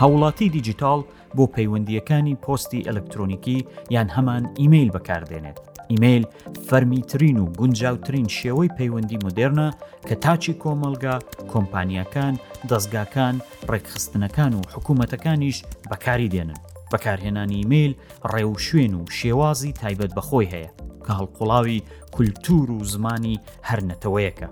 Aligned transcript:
هاوڵاتی 0.00 0.48
دیجیتال 0.48 1.00
بۆ 1.36 1.44
پەیوەندیەکانی 1.56 2.34
پۆستی 2.44 2.84
ئەلکترۆنیکی 2.88 3.56
یان 3.94 4.08
هەمان 4.16 4.42
ئیممیل 4.60 4.90
بەکاردێنێت. 4.96 5.58
ئیممیل 5.90 6.24
فەرمیترین 6.68 7.36
و 7.40 7.46
گونجاوترین 7.60 8.28
شێوەی 8.38 8.70
پەیوەندی 8.78 9.18
مدررنە 9.24 9.68
کە 10.08 10.14
تاچی 10.24 10.54
کۆمەلگا 10.62 11.16
کۆمپانیەکان، 11.52 12.34
دەستگاکان، 12.70 13.36
ڕێکخستنەکان 13.70 14.52
و 14.54 14.60
حکوومەتەکانیش 14.74 15.56
بەکاری 15.90 16.28
دێنن. 16.34 16.60
بەکارهێنانی 16.92 17.58
ئیمیل 17.62 17.92
ڕێو 18.32 18.54
شوێن 18.66 18.92
و 18.94 19.02
شێوازی 19.18 19.72
تایبەت 19.80 20.12
بەخۆی 20.18 20.50
هەیە 20.54 20.70
کە 21.04 21.12
هەڵقوڵاوی 21.18 21.78
کولتور 22.14 22.66
و 22.70 22.84
زمانی 22.92 23.40
هەرنەتەوەیەکە. 23.68 24.50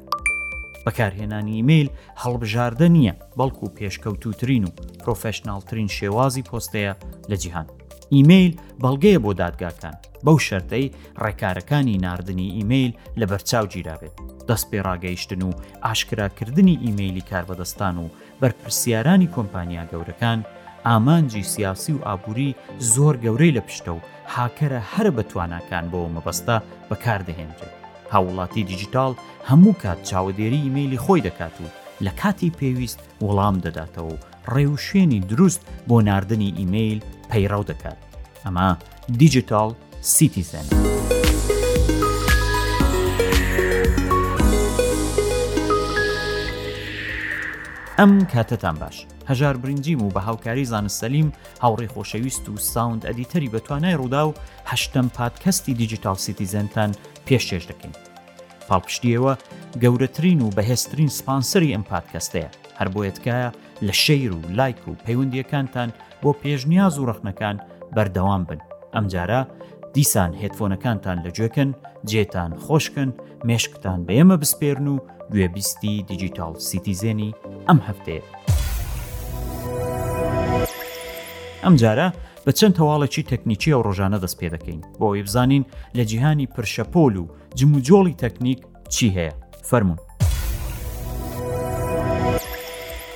بەکارهێنانی 0.86 1.54
ئیممیل 1.58 1.88
هەڵبژاردە 2.22 2.88
نییە 2.96 3.14
بەڵکو 3.38 3.64
و 3.66 3.74
پێشکەوتوترین 3.78 4.64
و 4.66 4.74
پرۆفشنالترین 5.02 5.88
شێوازی 5.96 6.42
پۆستەیە 6.50 6.92
لە 7.30 7.36
جیهان. 7.42 7.66
ئیممیل 8.14 8.52
بەڵگەیە 8.82 9.18
بۆ 9.24 9.30
دادگاکان 9.42 9.94
بەو 10.26 10.38
شەرتەی 10.46 10.86
ڕێکارەکانی 11.24 12.00
نردنی 12.04 12.48
ئیممیل 12.56 12.92
لە 13.20 13.24
بەرچاو 13.30 13.64
گیرابێت 13.74 14.14
دەست 14.48 14.66
پێ 14.70 14.78
ڕاگەیشتن 14.86 15.42
و 15.48 15.50
ئاشکراکردنی 15.86 16.80
ئیممیلی 16.84 17.24
کاربەدەستان 17.30 17.94
و 18.02 18.06
بەرپرسیارانی 18.40 19.32
کۆمپانیا 19.34 19.84
گەورەکان 19.90 20.38
ئامانجی 20.86 21.44
سیاسی 21.52 21.92
و 21.94 22.04
ئابووری 22.08 22.56
زۆر 22.94 23.14
گەورەی 23.24 23.54
لە 23.56 23.62
پشتە 23.66 23.90
و 23.96 24.00
هاکەرە 24.34 24.80
هەر 24.92 25.06
بەتواناکان 25.16 25.84
بۆ 25.92 26.00
مەبەستە 26.14 26.56
بەکاردەهێنرێت 26.90 27.77
هاوڵاتی 28.12 28.62
دیجیتال 28.70 29.14
هەموو 29.48 29.74
کات 29.82 29.98
چاودێری 30.02 30.62
ئیممەلی 30.64 30.98
خۆی 31.04 31.20
دەکات 31.28 31.52
و 31.60 31.64
لە 32.04 32.10
کاتی 32.22 32.50
پێویست 32.60 33.00
وەڵام 33.24 33.56
دەداتەوە 33.64 34.12
و 34.12 34.16
ڕێوشێنی 34.54 35.20
دروست 35.30 35.60
بۆ 35.88 36.00
نردنی 36.02 36.54
ئیممیل 36.58 37.00
پەیڕاو 37.30 37.64
دەکات 37.70 37.98
ئەمە 38.44 38.68
دیجیتال 39.20 39.74
سیتیزن. 40.02 40.66
ئەم 47.98 48.24
کاتتان 48.24 48.74
باش. 48.82 49.06
هەژار 49.28 49.56
برنجیم 49.56 50.02
و 50.02 50.10
بە 50.10 50.16
هاوکاری 50.18 50.66
زانستەلیم 50.66 51.26
هاوڕێ 51.62 51.86
خۆشەویست 51.94 52.48
و 52.48 52.56
ساوند 52.56 53.06
ئەدیتەری 53.06 53.52
بەتوانای 53.54 53.96
ڕوودا 54.00 54.22
و 54.28 54.34
هەشتم 54.66 55.06
پادکەستی 55.18 55.72
دیجیتال 55.80 56.16
سیتیزەنتان 56.16 56.90
پێشێش 57.26 57.64
دەکەین. 57.70 57.94
پاڵپشتیەوە 58.70 59.32
گەورەترین 59.82 60.40
و 60.42 60.50
بەهێستترین 60.50 61.08
سپانسری 61.10 61.74
ئەم 61.74 61.82
پادکەستەیە 61.90 62.50
هەر 62.80 62.88
بۆیتکایە 62.94 63.50
لە 63.86 63.92
شەیر 64.04 64.32
و 64.32 64.40
لایک 64.50 64.88
و 64.88 64.92
پەیوەندیەکانتان 65.04 65.88
بۆ 66.22 66.30
پێشنیاز 66.42 66.98
و 66.98 67.06
ڕەخنەکان 67.10 67.56
بەردەوام 67.96 68.42
بن. 68.48 68.60
ئەمجارە 68.94 69.40
دیسان 69.94 70.32
هێتفۆنەکانتان 70.42 71.16
لەگوێکن 71.26 71.70
جێتان 72.10 72.52
خۆشکن 72.64 73.10
مێشکتان 73.48 74.00
بە 74.06 74.12
ئێمە 74.18 74.36
بسپێرن 74.42 74.86
و 74.88 74.98
گوێبیستی 75.32 76.02
دیجیتال 76.08 76.54
سیتیزێنی 76.68 77.34
ئەم 77.68 77.80
هەفتەیە. 77.88 78.57
ئەم 81.64 81.76
جارە 81.80 82.12
بە 82.46 82.52
چەند 82.58 82.74
هەواڵێکی 82.80 83.22
تەکنیکی 83.32 83.72
ئەو 83.74 83.82
ڕۆژانە 83.86 84.18
دەست 84.24 84.36
پێ 84.40 84.48
دەکەین 84.54 84.80
بۆ 85.00 85.04
ئەوی 85.08 85.22
بزانین 85.28 85.64
لە 85.96 86.02
جیهانی 86.10 86.46
پرشەپۆل 86.54 87.14
و 87.22 87.28
جموجۆڵی 87.58 88.18
تەکنیک 88.22 88.58
چی 88.94 89.06
هەیە 89.16 89.32
فەرمونون 89.70 90.00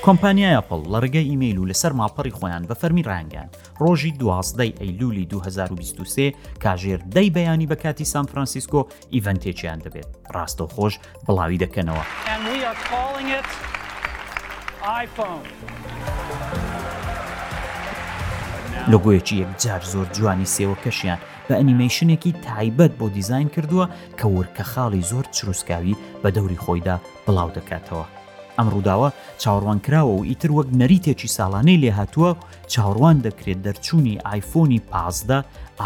کۆمپانیای 0.05 0.55
ئەپل 0.59 0.81
لە 0.93 0.99
ڕێگەی 1.05 1.27
ئیممیل 1.31 1.59
و 1.59 1.69
لەسەر 1.71 1.93
ماپەڕی 2.01 2.37
خۆیان 2.39 2.63
بە 2.69 2.75
فەرمی 2.81 3.03
ڕانگەیان 3.11 3.49
ڕۆژی 3.83 4.13
دوازدەی 4.21 4.73
ئەیلولی 4.81 5.25
2023 5.27 6.33
کاژێر 6.65 7.01
دەی 7.15 7.31
بەیانی 7.35 7.67
بە 7.71 7.77
کاتی 7.85 8.05
سان 8.05 8.27
فرانسیسکۆ 8.27 8.87
ئیڤەنتێکیان 9.15 9.79
دەبێت 9.85 10.11
ڕاستە 10.35 10.65
خۆش 10.75 10.95
بڵاوی 11.27 11.59
دەکەنەوە. 11.65 12.05
لە 18.91 18.97
گویەکی 19.05 19.37
یەکجار 19.43 19.83
زۆر 19.93 20.07
جوانی 20.19 20.51
سێوەکەشیان 20.55 21.19
بە 21.49 21.55
ئەنیمەیشنێکی 21.59 22.33
تایبەت 22.47 22.93
بۆ 23.01 23.07
دیزین 23.17 23.49
کردووە 23.55 23.87
کە 24.19 24.27
ورکە 24.37 24.65
خاڵی 24.73 25.07
زۆر 25.11 25.25
چروسکاوی 25.37 25.97
بە 26.23 26.29
دەوری 26.37 26.61
خۆیدا 26.65 26.97
بڵاو 27.27 27.55
دەکاتەوە. 27.57 28.05
ئەم 28.59 28.67
ڕووداوە 28.73 29.09
چاوەڕوان 29.43 29.79
کراوە 29.87 30.13
و 30.17 30.25
ئیتر 30.31 30.51
وەک 30.59 30.69
نەریتێکی 30.81 31.33
ساڵانەی 31.37 31.81
لێ 31.83 31.93
هاتووە 31.99 32.31
چاوەڕوان 32.73 33.17
دەکرێت 33.27 33.59
دەرچوونی 33.67 34.15
آیفۆنی 34.35 34.81
پازدا 34.91 35.39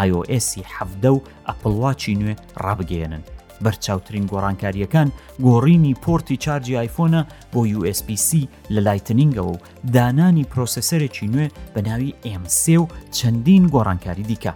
آیOSی 0.03 0.65
حەفدە 0.75 1.11
و 1.15 1.21
ئەپڵواچی 1.49 2.15
نوێ 2.21 2.35
ڕابگەێنن 2.65 3.25
بەرچاوترین 3.65 4.27
گۆڕانکاریەکان 4.31 5.09
گۆڕینی 5.44 5.94
پۆرتی 6.03 6.37
چارجی 6.37 6.77
آیفۆنە 6.87 7.22
بۆ 7.53 7.61
USPC 7.78 8.31
لە 8.75 8.81
لایتنینگەوە 8.87 9.44
و 9.44 9.56
دانانی 9.93 10.44
پرۆسسەرێکی 10.53 11.27
نوێ 11.33 11.49
بە 11.75 11.81
ناوی 11.89 12.15
MC 12.43 12.65
و 12.81 12.87
چەندین 13.17 13.65
گۆڕانکاری 13.75 14.22
دیکە. 14.31 14.53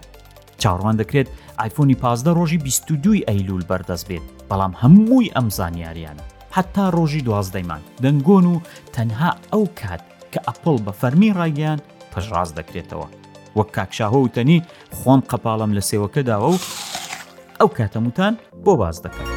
چاڕوان 0.61 0.95
دەکرێت 1.01 1.27
آیفۆنی 1.57 1.95
پازدە 2.01 2.29
ڕۆژی 2.37 2.57
22 2.57 3.23
ئەیلول 3.27 3.63
بەردەست 3.69 4.07
بێت 4.07 4.21
بەڵام 4.49 4.73
هەمووی 4.81 5.31
ئەم 5.35 5.49
زانیاریانە 5.49 6.21
حتا 6.51 6.89
ڕۆژی 6.91 7.21
دوازدەیمان 7.27 7.81
دەنگۆن 8.01 8.45
و 8.53 8.59
تەنها 8.93 9.31
ئەو 9.53 9.65
کات 9.81 10.01
کە 10.33 10.39
ئەپل 10.47 10.77
بە 10.85 10.91
فەرمی 11.01 11.33
ڕایگەیان 11.37 11.79
پشڕاز 12.13 12.49
دەکرێتەوە 12.57 13.07
وەک 13.57 13.69
کاکشاهۆ 13.77 14.19
وتەنی 14.25 14.59
خۆم 14.97 15.21
قەپاڵم 15.31 15.71
لە 15.77 15.81
سێوەکەداوە 15.89 16.47
و 16.53 16.57
ئەو 17.61 17.69
کاتەموتان 17.77 18.33
بۆ 18.65 18.77
باز 18.77 19.01
دەکەن. 19.05 19.27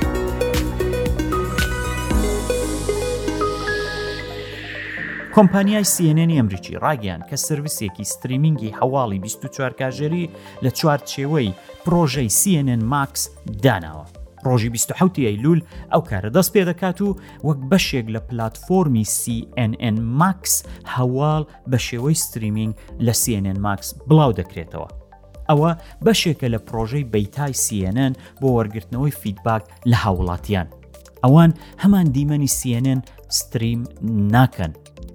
کۆمپانیای 5.35 5.85
CNN 5.85 6.33
ئەمریکی 6.39 6.75
ڕاگەیان 6.85 7.23
کە 7.29 7.37
سرویسێکی 7.37 8.05
ستریمینگی 8.05 8.75
هەواڵی 8.81 9.19
24 9.19 9.73
کاژێری 9.73 10.29
لە 10.63 10.69
چوارچێوەی 10.71 11.53
پرۆژەی 11.85 12.31
CNN 12.41 12.83
ماکس 12.85 13.31
داناوە. 13.63 14.05
ڕۆژی 14.47 14.69
1970 14.69 15.43
لول 15.43 15.61
ئەو 15.93 16.01
کارە 16.11 16.31
دەست 16.37 16.53
پێ 16.55 16.63
دەکات 16.75 16.99
و 17.03 17.17
وەک 17.47 17.59
بەشێک 17.71 18.07
لە 18.15 18.21
پلتفۆمی 18.31 19.05
CNN 19.05 20.01
ماکس 20.01 20.55
هەواڵ 20.97 21.45
بە 21.71 21.77
شێوەی 21.87 22.15
ستریمینگ 22.27 22.75
لە 23.01 23.13
CNN 23.23 23.59
ماکس 23.59 23.89
بڵاو 24.09 24.33
دەکرێتەوە. 24.35 25.04
ئەوە 25.51 25.71
بەشێکە 26.05 26.47
لە 26.55 26.59
پرۆژەی 26.69 27.07
بەیتای 27.15 27.55
سیNN 27.65 28.13
بۆ 28.41 28.49
وەرگرتنەوەی 28.57 29.17
فیدباک 29.23 29.63
لە 29.91 29.97
هاوڵاتیان 30.05 30.69
ئەوان 31.25 31.51
هەمان 31.83 32.07
دیمەنی 32.15 32.51
سیNN 32.59 33.01
ستریم 33.39 33.81
ناکەن 34.35 34.73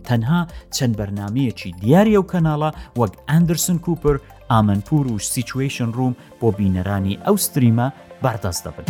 تەنها 0.07 0.41
چەند 0.75 0.93
بەرنمەیەکی 0.99 1.71
دیارە 1.81 2.13
و 2.21 2.29
کەناڵە 2.31 2.71
وەک 2.99 3.13
ئەندرسن 3.29 3.77
کوپر 3.85 4.15
ئامنپور 4.51 5.05
و 5.13 5.17
سیچویشن 5.31 5.89
ڕوم 5.97 6.13
بۆ 6.41 6.47
بینەرانی 6.59 7.15
ئەو 7.25 7.35
ستریمە 7.45 7.87
بەردەست 8.23 8.63
دەبن. 8.65 8.87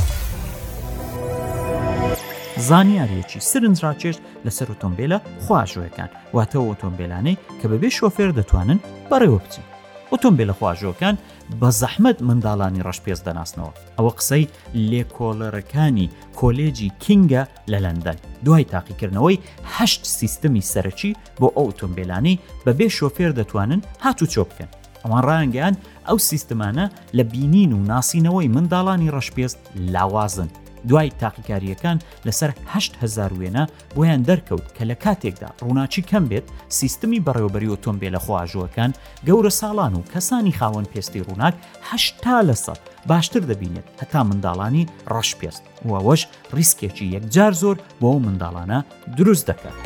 زانیارێکی 2.70 3.40
سرنجڕاکێش 3.52 4.18
لەسەر 4.46 4.68
ئۆتۆمبیلە 4.72 5.18
خواشوەکان 5.46 6.10
واتە 6.36 6.58
ئۆتۆمبیلانەی 6.68 7.38
کە 7.60 7.66
بەبێ 7.72 7.90
شۆفێر 7.98 8.30
دەتوانن 8.38 8.80
بەڕێوە 9.10 9.40
بچین. 9.44 9.69
ئۆتۆمبیل 10.12 10.48
لە 10.52 10.56
خواژۆکان 10.60 11.16
بە 11.62 11.70
زەحمت 11.82 12.18
منداڵانی 12.30 12.86
ڕەشپێز 12.88 13.20
دەناسنەوە 13.28 13.72
ئەوە 13.98 14.12
قسەی 14.18 14.50
لێکۆلەرەکانی 14.90 16.08
کۆلێجی 16.40 16.90
کینگە 17.04 17.44
لە 17.72 17.80
لەندەن 17.86 18.18
دوای 18.46 18.66
تاقیکردنەوەی 18.74 19.42
هەشت 19.76 20.02
سیستمی 20.20 20.66
سەرەکی 20.72 21.12
بۆ 21.40 21.48
ئەو 21.56 21.66
ئۆتۆمبیلانی 21.70 22.36
بەبێ 22.66 22.88
شۆفێر 22.98 23.32
دەتوانن 23.40 23.82
هاتو 24.04 24.26
چۆ 24.34 24.42
بکەن 24.50 24.70
ئەوان 25.04 25.24
ڕایانگەیان 25.30 25.76
ئەو 26.08 26.18
سیستمانە 26.30 26.86
لە 27.18 27.24
بینین 27.32 27.72
و 27.74 27.84
ناسینەوەی 27.92 28.52
منداڵانی 28.56 29.12
ڕەشپێست 29.16 29.60
لاوازن 29.94 30.50
دوای 30.88 31.12
تاقیکاریەکان 31.20 31.98
لەسەر 32.28 32.52
8هزار 32.76 33.32
وێنە 33.40 33.64
بۆیان 33.96 34.22
دەرکەوت 34.30 34.68
کە 34.78 34.84
لە 34.92 34.96
کاتێکدا 35.04 35.50
ڕووناچی 35.66 36.02
کەم 36.12 36.26
بێت 36.30 36.46
سیستمی 36.80 37.24
بەڕێوبەری 37.26 37.72
ئۆتۆمبیل 37.72 38.14
لە 38.16 38.20
خواژوەکان 38.26 38.92
گەورە 39.28 39.52
ساڵان 39.60 39.94
و 39.96 40.06
کەسانی 40.14 40.58
خاوەن 40.60 40.86
پێستی 40.94 41.26
ڕووناک 41.28 41.56
هشتا 41.90 42.38
لە 42.50 42.56
سەد 42.66 42.80
باشتر 43.08 43.42
دەبینێت 43.52 43.88
هەتا 44.02 44.22
منداڵانی 44.30 44.84
ڕەش 45.14 45.30
پێست 45.40 45.64
وەوەش 45.90 46.22
ریسکێکی 46.58 47.06
یەکجار 47.16 47.54
زۆر 47.62 47.78
بۆ 48.02 48.12
منداڵانە 48.26 48.80
دروست 49.18 49.48
دەکات. 49.52 49.78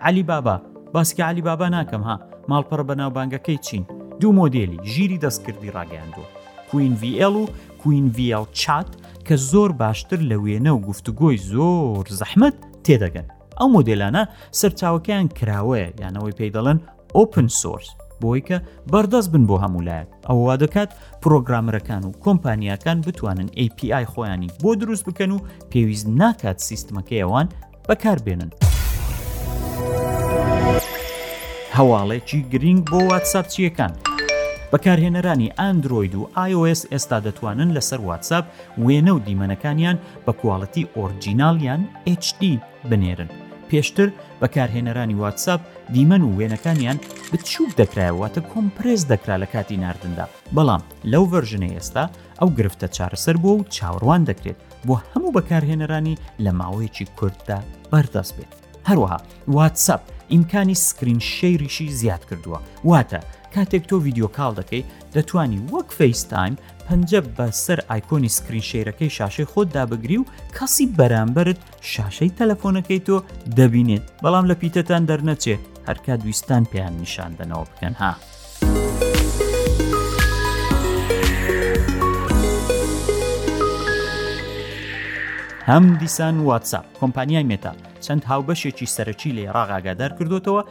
علی 0.00 0.22
بابا 0.22 0.62
باسکە 0.94 1.20
علی 1.20 1.42
بابا 1.42 1.68
ناکەم 1.68 2.02
ها 2.04 2.16
ماڵپەڕ 2.48 2.82
بەناوبانگەکەی 2.88 3.58
چین 3.66 3.84
دوو 4.20 4.32
مۆدلی 4.32 4.78
ژیری 4.94 5.18
دەستکردی 5.24 5.70
ڕاگەاندوە 5.76 6.24
کوین 6.70 6.96
VL 7.02 7.22
و 7.42 7.46
کوین 7.78 8.12
VL 8.16 8.46
چات 8.52 8.86
کە 9.24 9.32
زۆر 9.34 9.72
باشتر 9.72 10.16
لە 10.16 10.34
وێنە 10.44 10.66
و 10.68 10.78
گفتوگۆی 10.88 11.36
زۆر 11.38 12.06
زەحمت 12.20 12.54
تێدەگەن 12.84 13.24
ئەو 13.60 13.68
مۆدلانە 13.74 14.22
سەرچاوەکەیان 14.58 15.28
کراوەیە 15.38 15.90
یانەوەی 16.02 16.34
پێی 16.38 16.50
دەڵێن 16.52 16.78
ئۆپن 17.16 17.48
سۆرس 17.60 17.90
بۆی 18.20 18.40
کە 18.48 18.58
بەردەست 18.92 19.28
بن 19.32 19.44
بۆ 19.48 19.56
هەمولایەت 19.64 20.08
ئەووا 20.28 20.56
دەکات 20.62 20.90
پرۆگرامەکان 21.22 22.02
و 22.04 22.12
کۆمپانیەکان 22.24 22.98
بتوانن 23.06 23.48
API 23.64 24.04
خۆیانی 24.12 24.50
بۆ 24.62 24.70
دروست 24.80 25.04
بکەن 25.08 25.30
و 25.30 25.38
پێویست 25.70 26.06
ناکات 26.20 26.58
سیستمەکەیەوان 26.68 27.46
بەکاربێنن. 27.88 28.50
هەواڵێکی 31.78 32.40
گرنگ 32.52 32.82
بۆ 32.90 32.98
واتساپ 33.10 33.46
چیەکان 33.52 33.92
بەکارهێنەرانی 34.72 35.52
ئەندروید 35.58 36.14
و 36.16 36.22
iOS 36.50 36.80
ئێستا 36.92 37.18
دەتوانن 37.26 37.70
لەسەر 37.78 38.00
واتساب 38.08 38.44
وێنە 38.84 39.08
و 39.16 39.20
دیمەنەکانیان 39.26 39.96
بە 40.26 40.32
کوواڵەتی 40.40 40.88
ئۆرجینالیان 40.96 41.80
HD 42.24 42.42
بنێرن. 42.90 43.30
پێشتر 43.70 44.08
بەکارهێنەرانی 44.42 45.14
واتساب 45.22 45.60
دیمەن 45.94 46.22
و 46.24 46.34
وێنەکانیان 46.38 46.98
بچووک 47.32 47.70
دەکرایەوەتە 47.80 48.40
کۆمپرس 48.50 49.00
دەکرا 49.12 49.36
لە 49.42 49.46
کاتی 49.54 49.76
ناردندا 49.84 50.26
بەڵام 50.56 50.82
لەو 51.12 51.24
ڤژنە 51.42 51.70
ئێستا 51.74 52.04
ئەو 52.40 52.48
گرفتە 52.58 52.86
چارەسەر 52.96 53.36
بۆ 53.42 53.50
و 53.58 53.64
چاوەڕوان 53.74 54.22
دەکرێت 54.30 54.58
بۆ 54.86 54.94
هەموو 55.12 55.34
بەکارهێنەرانی 55.36 56.14
لە 56.44 56.52
ماوەیەکی 56.60 57.06
کورتدا 57.18 57.58
بەردەست 57.92 58.32
بێت 58.38 58.52
هەروەها 58.88 59.18
واتساب 59.56 60.00
ئیمکانی 60.32 60.74
سکرین 60.86 61.18
شەیریشی 61.36 61.88
زیاد 62.00 62.22
کردووە 62.30 62.58
واتە 62.90 63.20
کاتێک 63.54 63.82
تۆ 63.90 63.96
ویددیو 64.04 64.28
کاڵ 64.36 64.52
دەکەی 64.60 64.82
دەتانی 65.14 65.60
وەک 65.72 65.88
فەیسستایم 65.98 66.54
پەنجە 66.86 67.20
بە 67.36 67.46
سەر 67.64 67.78
ئایکۆنی 67.90 68.30
سکرینشێرەکەی 68.36 69.14
شاشەی 69.18 69.46
خۆتدا 69.52 69.84
بگری 69.92 70.16
و 70.20 70.28
کەسی 70.56 70.84
بەرامبرت 70.98 71.58
شاشەی 71.92 72.32
تەلەفۆنەکەی 72.38 73.04
تۆ 73.08 73.16
دەبینێت 73.58 74.04
بەڵام 74.22 74.44
لە 74.50 74.54
پیتەتان 74.62 75.02
دەرنەچێت 75.10 75.62
هەرکە 75.88 76.14
دویستان 76.22 76.64
پێیان 76.70 76.94
نیشاندنەوە 77.02 77.64
بکەن 77.70 77.94
ها. 78.00 78.14
هەم 85.68 85.84
دیسان 86.02 86.34
واتساپ 86.48 86.86
کۆمپانیای 87.00 87.48
مێتا 87.50 87.72
چەند 88.04 88.22
هاوبەشێکی 88.30 88.92
سەرەکی 88.94 89.30
لێ 89.36 89.44
ڕاغاگادار 89.56 90.10
کردوتەوە 90.18 90.62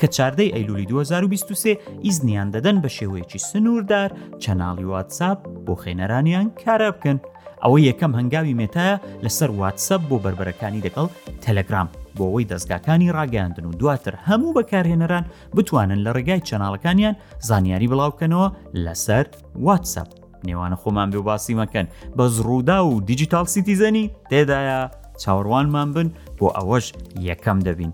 کە 0.00 0.06
چاردەی 0.16 0.52
ئەیلولی 0.54 0.86
2023 0.86 1.78
ئیزنیان 2.06 2.48
دەدەن 2.54 2.76
بە 2.82 2.90
شێوەیەکی 2.96 3.36
سنووردار 3.50 4.08
چەناڵی 4.44 4.84
واتساب 4.92 5.38
بۆ 5.66 5.74
خێنەرانیان 5.84 6.46
کارە 6.62 6.88
بکەن 6.96 7.18
ئەوە 7.62 7.78
یەکەم 7.88 8.12
هەنگاوی 8.18 8.56
مێتایە 8.60 8.96
لەسەر 9.24 9.50
واتسەپ 9.60 10.00
بۆ 10.08 10.16
بربەرەکانی 10.24 10.84
دەگەڵ 10.86 11.08
تەلەگرام 11.44 11.88
بۆ 12.16 12.24
ئەوەی 12.28 12.48
دەستگاکانی 12.52 13.12
ڕاگەاندن 13.16 13.64
و 13.66 13.72
دواتر 13.80 14.14
هەموو 14.26 14.54
بەکارهێنەران 14.58 15.24
بتوانن 15.56 16.00
لە 16.06 16.10
ڕێگای 16.16 16.44
چەناڵەکانیان 16.48 17.14
زانیاری 17.48 17.90
بڵاوکەنەوە 17.92 18.48
لەسەر 18.84 19.24
واتسەپ 19.66 20.08
نێوانە 20.46 20.76
خۆمان 20.82 21.08
بێ 21.14 21.20
باسی 21.28 21.54
مەکەن 21.62 21.86
بە 22.16 22.24
زڕوودا 22.36 22.78
و 22.88 23.00
دیجیتال 23.08 23.46
سیتیزەنی 23.54 24.04
تێدایە 24.30 24.80
چاوەڕوانمان 25.22 25.88
بن 25.96 26.08
بۆ 26.38 26.46
ئەوەش 26.56 26.86
یەکەم 27.28 27.58
دەبین 27.66 27.92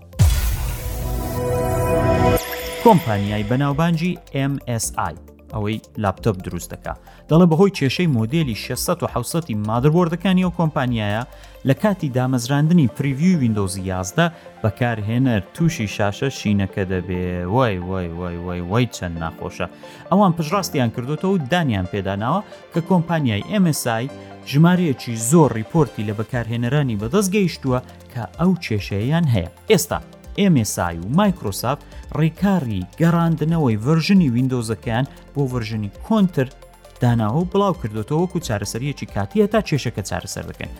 کۆمپانیای 2.85 3.43
بەناوبانجی 3.49 4.11
MSI 4.51 5.13
ئەوەی 5.55 5.77
لاپتۆپ 6.03 6.37
دروست 6.45 6.71
دەکە 6.73 6.93
دەڵێ 7.29 7.45
بەهۆی 7.49 7.73
کێشەی 7.77 8.07
مۆدلی 8.17 8.53
1600 8.53 9.51
مادربوردەکانی 9.67 10.43
ئەو 10.45 10.53
کۆمپانیایە 10.59 11.21
لە 11.67 11.73
کاتی 11.83 12.11
دامەزراندنی 12.15 12.87
پریوی 12.95 13.35
وینندۆزی 13.39 13.81
یازدە 13.91 14.27
بەکارهێنەر 14.63 15.41
تووشی 15.55 15.87
شاشە 15.95 16.29
شینەکە 16.39 16.83
دەبێ 16.91 17.25
وای 17.53 17.77
وای 17.87 18.07
وای 18.17 18.37
وای 18.45 18.61
وای 18.69 18.85
چەند 18.95 19.17
ناخۆشە 19.23 19.67
ئەوان 20.11 20.31
پشڕاستیان 20.37 20.89
کردوتەوە 20.95 21.25
و 21.25 21.37
دانیان 21.51 21.87
پێداناوە 21.93 22.41
کە 22.73 22.79
کۆمپانیای 22.89 23.43
MSI 23.63 24.03
ژمارەیەکی 24.51 25.15
زۆر 25.31 25.49
ریپۆرتی 25.59 26.03
لە 26.09 26.13
بەکارهێنەرانی 26.19 26.99
بەدەست 27.01 27.29
گەیشتووە 27.35 27.79
کە 28.13 28.23
ئەو 28.39 28.51
کێشەیەیان 28.65 29.25
هەیە 29.33 29.49
ئێستا 29.71 29.99
MSI 30.37 30.95
و 31.03 31.07
مایکرۆساف 31.17 31.79
ڕێکاری 32.19 32.81
گەڕاندنەوەی 33.01 33.77
ڤژنی 33.95 34.29
وینندۆزەکەیان 34.35 35.05
بۆ 35.35 35.41
ڤژنی 35.59 35.89
کۆنتر 36.07 36.47
داناوە 37.01 37.43
بڵاو 37.51 37.75
کردوەوەکو 37.81 38.39
چارەسەریەکی 38.47 39.09
کاتیە 39.15 39.47
تا 39.51 39.59
کێشەکە 39.67 40.03
چارەسەر 40.09 40.45
دەکەن. 40.51 40.71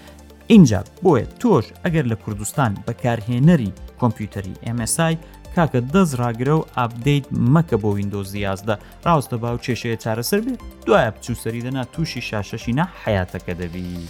اینجا 0.48 0.84
بۆیە 1.04 1.25
تۆش 1.42 1.66
ئەگەر 1.84 2.06
لە 2.12 2.16
کوردستان 2.24 2.72
بەکارهێنەری 2.88 3.72
کۆمپیوتەری 4.00 4.56
MSI 4.78 5.16
کاکە 5.56 5.80
دەست 5.94 6.13
ڕاگرە 6.19 6.54
و 6.60 6.66
ئاپدەیت 6.78 7.25
مەکە 7.56 7.78
بۆ 7.81 7.90
وینندۆز 7.98 8.31
دیازدا 8.31 8.75
ڕاستە 9.06 9.34
باو 9.44 9.58
کێشەیە 9.66 9.98
چارەسەر 10.04 10.42
بێ 10.46 10.54
دوایە 10.86 11.12
بچوسەری 11.16 11.62
دەنا 11.66 11.84
تووشی 11.94 12.22
شاشەشینا 12.30 12.86
حیاتەکە 13.06 13.54
دەبی. 13.60 14.08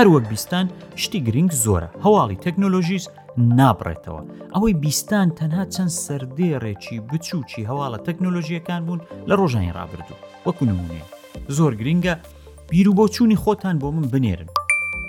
هەروەک 0.00 0.24
بیستان 0.32 0.66
شتی 1.02 1.20
گرنگ 1.28 1.50
زۆرە 1.64 1.88
هەواڵی 2.04 2.42
تەکنۆلۆژیس 2.46 3.04
نابڕێتەوە 3.58 4.22
ئەوەی 4.54 4.74
بیستان 4.82 5.28
تەنها 5.38 5.64
چەند 5.74 5.92
سەردێڕێکی 6.04 6.96
بچووکی 7.10 7.66
هەواڵە 7.70 7.98
تەکنۆلۆژیەکان 8.06 8.80
بوون 8.86 9.00
لە 9.28 9.34
ڕۆژانی 9.40 9.74
ڕابردوو 9.78 10.20
وەکو 10.46 10.62
نمونێ 10.70 11.02
زۆر 11.56 11.72
گرینگە 11.80 12.14
بیر 12.70 12.86
و 12.88 12.92
بۆ 12.98 13.04
چووی 13.14 13.40
خۆتان 13.42 13.76
بۆ 13.82 13.88
من 13.96 14.06
بنێرن 14.12 14.48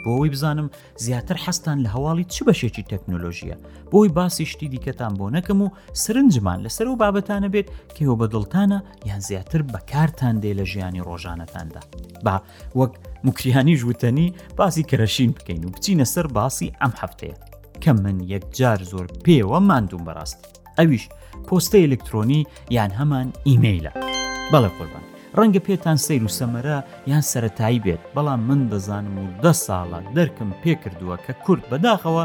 بۆەوەی 0.06 0.30
بزانم 0.34 0.70
زیاتر 1.06 1.36
حەستان 1.46 1.78
لە 1.86 1.90
هەواڵی 1.96 2.26
چ 2.34 2.44
بەشێکی 2.48 2.84
تەکنۆلۆژیە 2.92 3.56
بۆی 3.92 4.10
باسی 4.18 4.46
شتی 4.52 4.68
دیکەتان 4.76 5.14
بۆ 5.20 5.26
نەکەم 5.36 5.60
و 5.64 5.72
سرنجمان 6.04 6.60
لەسەر 6.68 6.88
و 6.88 6.96
بابەتانە 7.02 7.50
بێت 7.54 7.68
کێوە 7.96 8.16
بەدڵتانە 8.22 8.80
یان 9.10 9.20
زیاتر 9.28 9.62
بەکارتان 9.74 10.36
دێ 10.42 10.52
لە 10.60 10.66
ژیانی 10.72 11.04
ڕۆژانەتاندا 11.08 11.82
با 12.26 12.36
وەک 12.80 12.92
مکریانی 13.24 13.76
ژوتنی 13.82 14.28
باسی 14.58 14.84
کەرەشین 14.90 15.30
بکەین 15.38 15.62
و 15.66 15.70
بچینە 15.76 16.06
سەر 16.14 16.28
باسی 16.38 16.74
ئەم 16.82 16.94
هەفتەیە 17.02 17.38
کە 17.84 17.92
من 18.04 18.18
یەکجار 18.34 18.80
زۆر 18.92 19.06
پێوە 19.26 19.60
مادوم 19.70 20.04
بەڕاست 20.08 20.38
ئەویش 20.78 21.04
پۆستە 21.48 21.78
ئلکترۆنی 21.86 22.40
یان 22.78 22.92
هەمان 23.00 23.28
ئیممەیلە 23.48 23.92
بەڵێ 24.52 24.70
قوربان 24.78 25.09
ڕەنگە 25.40 25.60
پێتان 25.68 25.98
سیر 26.06 26.22
و 26.24 26.28
سەمەرە 26.38 26.78
یان 27.12 27.22
سەتایی 27.32 27.80
بێت 27.86 28.02
بەڵام 28.16 28.40
من 28.48 28.62
دەزانم 28.72 29.16
و 29.24 29.26
دە 29.44 29.54
ساڵە 29.66 30.00
دەرکم 30.16 30.50
پێکردووە 30.64 31.16
کە 31.26 31.34
کورد 31.46 31.64
بەداخەوە 31.72 32.24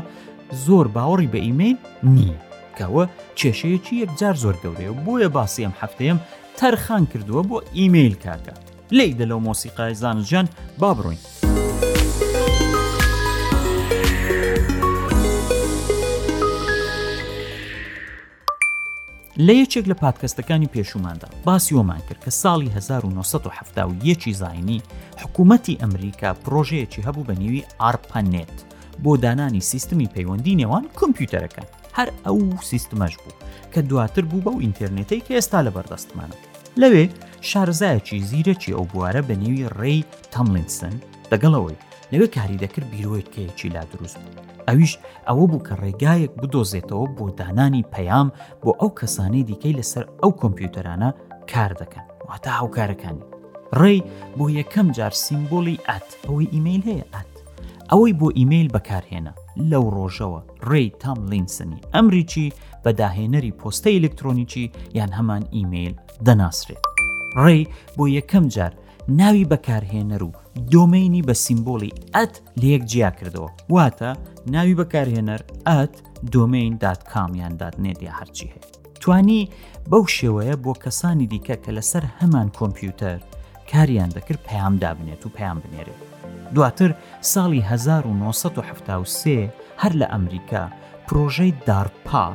زۆر 0.66 0.87
باوەڕی 0.94 1.30
بە 1.33 1.38
ئیمەیل 1.47 1.76
نییە 2.14 2.38
کەوە 2.78 3.04
کێشەیەکی 3.38 4.00
یەکجار 4.02 4.35
زۆر 4.44 4.56
گەورەیە 4.62 4.90
و 4.92 5.00
بۆیە 5.06 5.28
باسی 5.37 5.64
ئەم 5.66 5.75
هەفتەیەم 5.83 6.18
تەرخان 6.61 7.02
کردووە 7.12 7.42
بۆ 7.50 7.59
ئیمەیل 7.78 8.14
کاکە 8.25 8.54
لی 8.99 9.09
دە 9.18 9.25
لەو 9.30 9.40
مۆسیقای 9.47 9.94
زانجان 10.02 10.47
با 10.80 10.90
بڕۆین. 10.97 11.23
لە 19.47 19.55
یەکێک 19.62 19.85
لە 19.93 19.95
پادکەستەکانی 20.03 20.69
پێشوماندا 20.75 21.29
باسیۆمان 21.47 22.00
کرد 22.09 22.25
کە 22.25 22.31
ساڵی 22.43 22.69
1970 22.69 24.07
یەکی 24.07 24.33
زاینی 24.43 24.83
حکوومەتتی 25.23 25.79
ئەمریکا 25.81 26.31
پرۆژەیەکی 26.45 27.05
هەبوو 27.07 27.25
بە 27.29 27.35
نێوی 27.41 27.64
ئارپەنێت 27.81 28.55
بۆ 29.03 29.12
دانانی 29.23 29.61
سیستمی 29.73 30.09
پەیوەندی 30.14 30.57
نێوان 30.61 30.85
کمپیوتەرەکان 31.00 31.69
هەر 31.97 32.09
ئەو 32.26 32.38
سیستمەش 32.71 33.14
بوو 33.21 33.37
کە 33.73 33.79
دواتر 33.88 34.25
بوو 34.31 34.45
بەو 34.47 34.61
ئینتەرنێتی 34.64 35.25
کە 35.26 35.33
ئێستا 35.37 35.61
لە 35.67 35.71
بەردەستمانە 35.76 36.37
لەوێ 36.81 37.05
شارزایەکی 37.50 38.25
زیرەکی 38.31 38.75
ئەو 38.76 38.85
بوارە 38.93 39.23
بە 39.29 39.35
نێوی 39.43 39.67
ڕێی 39.79 40.00
تەملینسن 40.35 40.95
دەگەڵەوەی 41.31 41.76
لەوێ 42.12 42.28
کاری 42.37 42.61
دەکرد 42.64 42.87
بیرۆیت 42.92 43.28
کەیەکی 43.34 43.68
لا 43.76 43.82
دروست 43.92 44.18
ئەویش 44.68 44.92
ئەوە 45.28 45.44
بوو 45.50 45.64
کە 45.66 45.75
ڕێگایەک 45.82 46.32
بدۆزێتەوە 46.40 47.06
بۆ 47.16 47.26
دانانی 47.40 47.88
پەیام 47.94 48.28
بۆ 48.62 48.70
ئەو 48.80 48.90
کەسانەی 48.99 49.46
دیکەی 49.50 49.78
لەسەر 49.78 50.04
ئەو 50.23 50.32
کۆمپیوتەرانە 50.40 51.11
کار 51.52 51.73
دەکەن 51.80 52.04
واتە 52.28 52.50
هاوکارەکانی 52.58 53.25
ڕێی 53.80 54.00
بۆ 54.38 54.44
یەکەم 54.58 54.88
جار 54.96 55.12
سیمبۆلی 55.25 55.76
ئات 55.88 56.08
ئەوەی 56.26 56.52
ئیممیل 56.54 56.82
هەیە 56.90 57.04
ئات 57.14 57.30
ئەوەی 57.90 58.12
بۆ 58.20 58.28
ئیممیل 58.38 58.68
بەکارهێنا 58.75 59.32
لەو 59.70 59.84
ڕۆژەوە 59.96 60.40
ڕێی 60.70 60.88
تام 61.02 61.18
لینسنی 61.30 61.80
ئەمریکی 61.94 62.49
بەداهێنەری 62.84 63.56
پۆستە 63.61 63.90
ئلکترۆنیکی 63.99 64.64
یان 64.99 65.11
هەمان 65.18 65.42
ئیممیل 65.54 65.94
دەناسرێت 66.26 66.82
ڕێی 67.44 67.62
بۆ 67.96 68.04
یەکەم 68.18 68.44
جار 68.56 68.73
ناوی 69.08 69.44
بەکارهێنەر 69.52 70.23
و 70.25 70.30
دۆمینی 70.73 71.23
بە 71.28 71.32
سیمبۆلی 71.32 71.92
ئەت 72.16 72.34
لەیەک 72.61 72.82
جیا 72.90 73.11
کردەوە 73.18 73.50
واتە 73.75 74.11
ناوی 74.54 74.75
بەکارهێنەر 74.80 75.40
ئەت 75.68 75.94
دۆمین 76.32 76.73
دات 76.82 77.00
کامیان 77.12 77.54
داد 77.61 77.75
نێدی 77.84 78.12
هەرچی 78.18 78.46
هەیە 78.52 78.64
توانی 79.00 79.42
بەو 79.90 80.04
شێوەیە 80.16 80.54
بۆ 80.64 80.73
کەسانی 80.84 81.26
دیکە 81.32 81.56
کە 81.64 81.70
لەسەر 81.76 82.04
هەمان 82.18 82.49
کۆمپیوتەر 82.58 83.18
کاریان 83.70 84.11
دەکرد 84.16 84.42
پەیام 84.49 84.75
دابنێت 84.82 85.23
و 85.26 85.34
پێیان 85.37 85.58
بنێرێت 85.62 86.00
دواتر 86.54 86.90
ساڵی 87.32 87.61
1973 87.70 89.50
هەر 89.82 89.92
لە 90.00 90.06
ئەمریکا 90.12 90.64
پرۆژەی 91.06 91.52
دارپا 91.66 92.26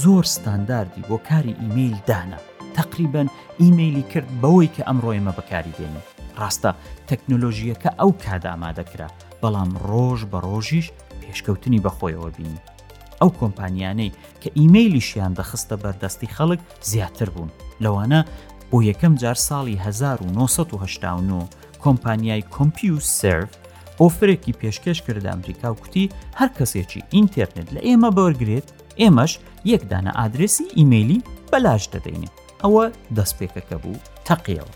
زۆر 0.00 0.24
ستانداردی 0.34 1.06
بۆ 1.08 1.16
کاری 1.28 1.56
ئیممیل 1.60 1.96
دانا 2.08 2.40
تقریبن 2.74 3.28
ئیممەلی 3.60 4.02
کرد 4.12 4.28
بەوەی 4.42 4.68
کە 4.74 4.82
ئەمڕۆیمە 4.88 5.32
بەکاری 5.38 5.74
دێنی 5.78 6.02
ڕاستە 6.40 6.70
تەکنۆلۆژیەکە 7.08 7.90
ئەو 8.00 8.10
کادا 8.24 8.48
ئامادەکرا 8.52 9.08
بەڵام 9.42 9.70
ڕۆژ 9.90 10.20
بە 10.30 10.38
ڕۆژیش 10.46 10.86
پێشکەوتنی 11.22 11.82
بەخۆیەوە 11.84 12.30
بینی 12.36 12.60
ئەو 13.20 13.30
کۆمپانیانەی 13.40 14.14
کە 14.42 14.48
ئیممەلیشیان 14.58 15.32
دەخستە 15.38 15.74
بەردەستی 15.82 16.32
خەڵک 16.36 16.60
زیاتر 16.90 17.28
بوون 17.34 17.50
لەوانە 17.84 18.20
بۆ 18.70 18.78
یەکەم 18.90 19.14
جار 19.22 19.38
ساڵی 19.48 19.76
1970 19.86 21.54
کۆمپانیای 21.84 22.42
کۆمپیو 22.54 22.96
سرف 23.20 23.50
ئۆفرێکی 24.00 24.52
پێشکەش 24.60 24.98
کرد 25.06 25.24
ئەمریکا 25.32 25.68
و 25.72 25.76
کوتی 25.82 26.10
هەر 26.38 26.50
کەسێکی 26.58 27.02
ئینتەرنێت 27.14 27.68
لە 27.74 27.80
ئێمە 27.88 28.10
بەرگرێت 28.18 28.68
ئێمەش 29.00 29.32
یەکدانە 29.72 30.12
ئادرسی 30.18 30.64
ئیممەلی 30.78 31.18
بەلاش 31.52 31.84
دەدەینێت 31.92 32.39
ئەوە 32.64 32.82
دەستپێکەکە 33.16 33.76
بوو 33.82 33.98
تەقیەوە 34.26 34.72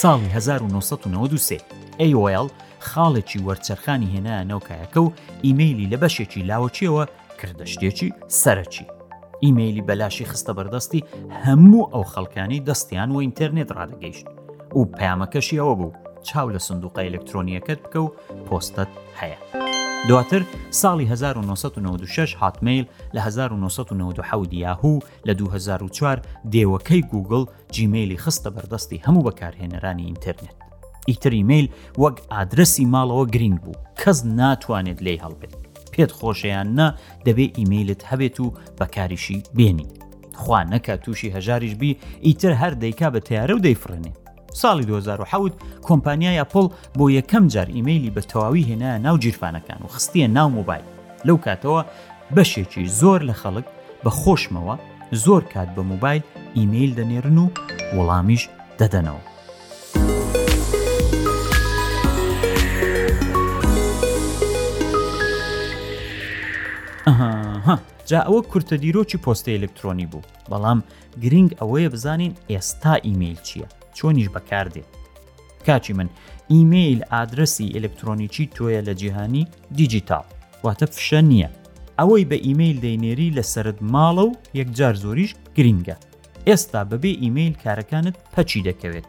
ساڵی 0.00 0.28
1993 0.34 1.62
ئەیL 2.00 2.48
خاڵێکی 2.88 3.42
وەرچەرخانی 3.46 4.12
هێنایە 4.14 4.48
نەوکایەکە 4.50 4.96
و 5.02 5.12
ئیممەلی 5.44 5.90
لە 5.92 5.96
بەشێکی 6.02 6.46
لاوەچیەوە 6.50 7.04
کردەشتێکی 7.40 8.08
سەرەکی 8.42 8.86
ئیممەلی 9.44 9.82
بەلاشی 9.88 10.28
خستە 10.30 10.52
بەردەستی 10.58 11.04
هەموو 11.44 11.90
ئەو 11.92 12.04
خەڵکانی 12.12 12.64
دەستیان 12.68 13.10
و 13.12 13.20
ئینتەرنێت 13.24 13.70
ڕادگەیشت 13.78 14.26
و 14.78 14.84
پامەکەشی 14.98 15.60
ئەوە 15.60 15.74
بوو 15.80 15.92
چاو 16.28 16.46
لە 16.54 16.60
سندوقای 16.66 17.06
ئەلکترۆنیەکەت 17.10 17.80
بکە 17.84 18.00
و 18.04 18.14
پۆستت 18.46 18.90
هەیە. 19.20 19.40
دواتر 20.08 20.42
ساڵی 20.70 21.06
1996 21.10 22.34
هاتمیل 22.36 22.84
لە 23.14 23.18
1990 23.20 24.52
یاهوو 24.54 24.98
لە 25.26 25.30
2004 25.30 26.22
دێوەکەی 26.52 27.02
گوگل 27.12 27.44
جیمەیلی 27.72 28.18
خستە 28.20 28.48
بەردەستی 28.50 29.02
هەموو 29.06 29.22
بەکارهێنەرانی 29.22 30.06
ئینتەرنێت. 30.08 30.54
ئیتر 31.08 31.32
ئیمەیل 31.34 31.68
وەک 31.98 32.16
ئادرسی 32.30 32.86
ماڵەوە 32.92 33.26
گرنگ 33.34 33.60
بوو 33.64 33.82
کەس 34.04 34.18
ناتوانێت 34.24 35.02
لێی 35.02 35.22
هەڵبێت. 35.24 35.54
پێت 35.92 36.10
خۆشەیان 36.18 36.68
نا 36.78 36.86
دەبێ 37.26 37.46
ئیمەیلت 37.58 38.02
هەبێت 38.10 38.36
و 38.40 38.52
بەکاریشی 38.78 39.40
بێنی. 39.56 39.86
خوا 40.36 40.60
نەکە 40.72 41.00
تووشی 41.04 41.32
هەژاریش 41.36 41.74
بی 41.80 41.96
ئیتر 42.26 42.52
هەر 42.60 42.72
دەیکا 42.84 43.08
بە 43.14 43.20
تیارە 43.28 43.52
و 43.54 43.62
دەیفرێنێ 43.66 44.12
ساڵی 44.60 44.84
2010 44.88 45.54
کۆمپانیای 45.88 46.38
ئەپل 46.42 46.66
بۆ 46.98 47.06
یەکەم 47.18 47.44
جار 47.54 47.68
ئیممەلی 47.76 48.10
بە 48.16 48.22
تەواوی 48.30 48.66
هێنایە 48.70 48.98
ناو 49.06 49.16
جیرفانەکان 49.24 49.80
و 49.84 49.88
خستیە 49.94 50.28
ناو 50.36 50.48
مۆبایل 50.58 50.84
لەو 51.26 51.36
کاتەوە 51.46 51.80
بەشێکی 52.34 52.86
زۆر 53.00 53.20
لە 53.28 53.34
خەڵک 53.42 53.66
بە 54.04 54.10
خۆشمەوە 54.20 54.76
زۆر 55.24 55.42
کات 55.52 55.68
بە 55.76 55.80
موبایل 55.92 56.22
ئیممیل 56.56 56.90
دەنێرن 56.98 57.38
و 57.38 57.48
وەڵامیش 57.96 58.42
دەدەنەوە. 58.78 59.24
جا 68.06 68.20
ئەوە 68.26 68.40
کورتە 68.50 68.72
دیرۆکی 68.82 69.16
پۆستە 69.24 69.50
ئلکترۆنی 69.54 70.06
بوو 70.12 70.20
بەڵام 70.50 70.78
گرنگ 71.22 71.50
ئەوەیە 71.60 71.88
بزانین 71.94 72.32
ئێستا 72.50 72.94
ئیممیل 73.06 73.36
چییە 73.46 73.66
چۆنیش 73.98 74.28
بەکاردێت 74.36 74.88
کاچی 75.66 75.92
من 75.98 76.08
ئیممیل 76.52 77.00
ئادرسی 77.12 77.66
ئلکترۆنیکی 77.76 78.44
تۆیە 78.56 78.80
لە 78.88 78.94
جیهانی 79.00 79.44
دیجیتال 79.78 80.26
واتە 80.64 80.86
فشە 80.94 81.20
نییە 81.30 81.50
ئەوەی 82.00 82.24
بە 82.30 82.36
ئیممیل 82.46 82.76
دەینێری 82.84 83.28
لە 83.36 83.42
سرد 83.52 83.78
ماڵە 83.92 84.24
و 84.28 84.32
یەکجار 84.60 84.94
زۆریش 85.02 85.30
گرینگە 85.56 85.96
ئێستا 86.48 86.82
بەبێ 86.90 87.12
ئیممیل 87.22 87.54
کارەکانت 87.64 88.16
پەچی 88.34 88.60
دەکەوێت 88.68 89.06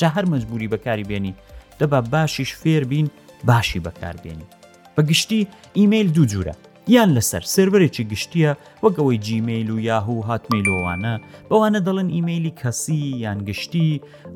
جا 0.00 0.08
هەر 0.16 0.24
مەجبوری 0.32 0.70
بەکاری 0.72 1.08
بێنی 1.10 1.34
دەبا 1.80 2.00
باشیش 2.12 2.50
فێر 2.62 2.84
بین 2.92 3.06
باشی 3.48 3.80
بەکاربیێنی 3.86 4.48
بەگشتی 4.96 5.40
ئیممیل 5.78 6.08
دوو 6.16 6.26
جوورە 6.32 6.54
یان 6.92 7.10
لەسەر 7.18 7.44
سربەرێکی 7.54 8.04
گشتیە 8.12 8.50
وەگەوەی 8.84 9.18
جیمیل 9.26 9.68
و 9.74 9.78
یاهوو 9.88 10.24
هاتمیلۆوانە 10.30 11.14
بەوانە 11.50 11.80
دەڵن 11.86 12.08
ئیممەلی 12.16 12.54
کەسی 12.60 13.00
یان 13.24 13.38
گشتی 13.48 13.90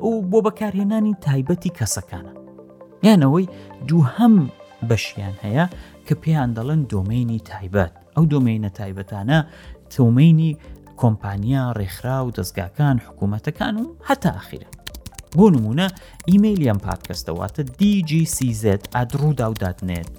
و 0.07 0.11
بۆ 0.31 0.39
بەکارهێنانی 0.45 1.13
تایبەتی 1.25 1.75
کەسەکانە 1.77 2.33
یانەوەی 3.07 3.45
دوو 3.87 4.03
هەم 4.15 4.33
بەشیان 4.89 5.35
هەیە 5.43 5.65
کە 6.07 6.13
پێیان 6.23 6.49
دەڵن 6.57 6.81
دۆمینی 6.91 7.39
تایبەت 7.49 7.91
ئەو 8.15 8.23
دۆمینە 8.33 8.69
تایبەتانە 8.79 9.39
تۆمینی 9.95 10.51
کۆمپانیا 11.01 11.63
ڕێکخرا 11.77 12.17
و 12.25 12.33
دەستگاکان 12.37 12.95
حکوومەتەکان 13.05 13.75
و 13.83 13.85
هەتا 14.07 14.31
ئاخیرە 14.37 14.69
بۆ 15.37 15.45
نمونە 15.53 15.87
ئیممەلیان 16.29 16.79
پادکەستەواتە 16.87 17.61
دیجیCZ 17.79 18.63
ئادرووداوداتنێت 18.95 20.11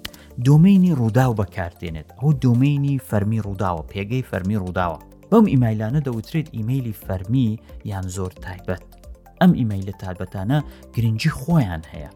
دۆمینی 0.47 0.91
ڕووداو 1.01 1.35
بەکارتێنێت 1.41 2.09
ئەو 2.19 2.29
دۆمینی 2.43 3.03
فەرمی 3.09 3.41
ڕووداوە 3.47 3.83
پێگەی 3.93 4.27
فەرمی 4.31 4.61
ڕووداوە 4.63 4.99
بەم 5.31 5.45
ئیمایلانە 5.53 6.01
دەوترێت 6.07 6.49
ئیممەلی 6.57 6.99
فەرمی 7.07 7.49
یان 7.91 8.07
زۆر 8.17 8.33
تایبەت 8.45 8.83
ئەم 9.41 9.53
ئیمەیل 9.59 9.85
لە 9.89 9.95
تایبەتانە 10.03 10.59
گرنگجی 10.95 11.31
خۆیان 11.41 11.83
هەیە 11.93 12.11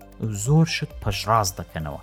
زۆر 0.44 0.66
شت 0.75 0.90
پەشڕاز 1.02 1.48
دەکەنەوە 1.58 2.02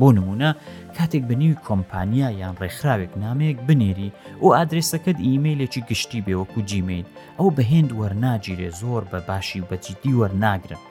بۆ 0.00 0.08
نمونە 0.16 0.50
کاتێک 0.96 1.24
بنیوی 1.30 1.60
کۆمپانیا 1.66 2.28
یان 2.40 2.54
ڕێکخراوێک 2.62 3.12
نامەیەک 3.22 3.58
بنێری 3.66 4.10
و 4.42 4.46
ئادرسەکەت 4.56 5.18
ئیممەیلێکی 5.26 5.82
گشتی 5.90 6.24
بێوەکو 6.26 6.60
جیمیل 6.70 7.06
ئەو 7.38 7.48
بەهێند 7.56 7.90
وەرناگیرێ 7.98 8.70
زۆر 8.80 9.02
بە 9.10 9.18
باشی 9.28 9.60
بەجددی 9.68 10.12
وەرناگرن 10.20 10.82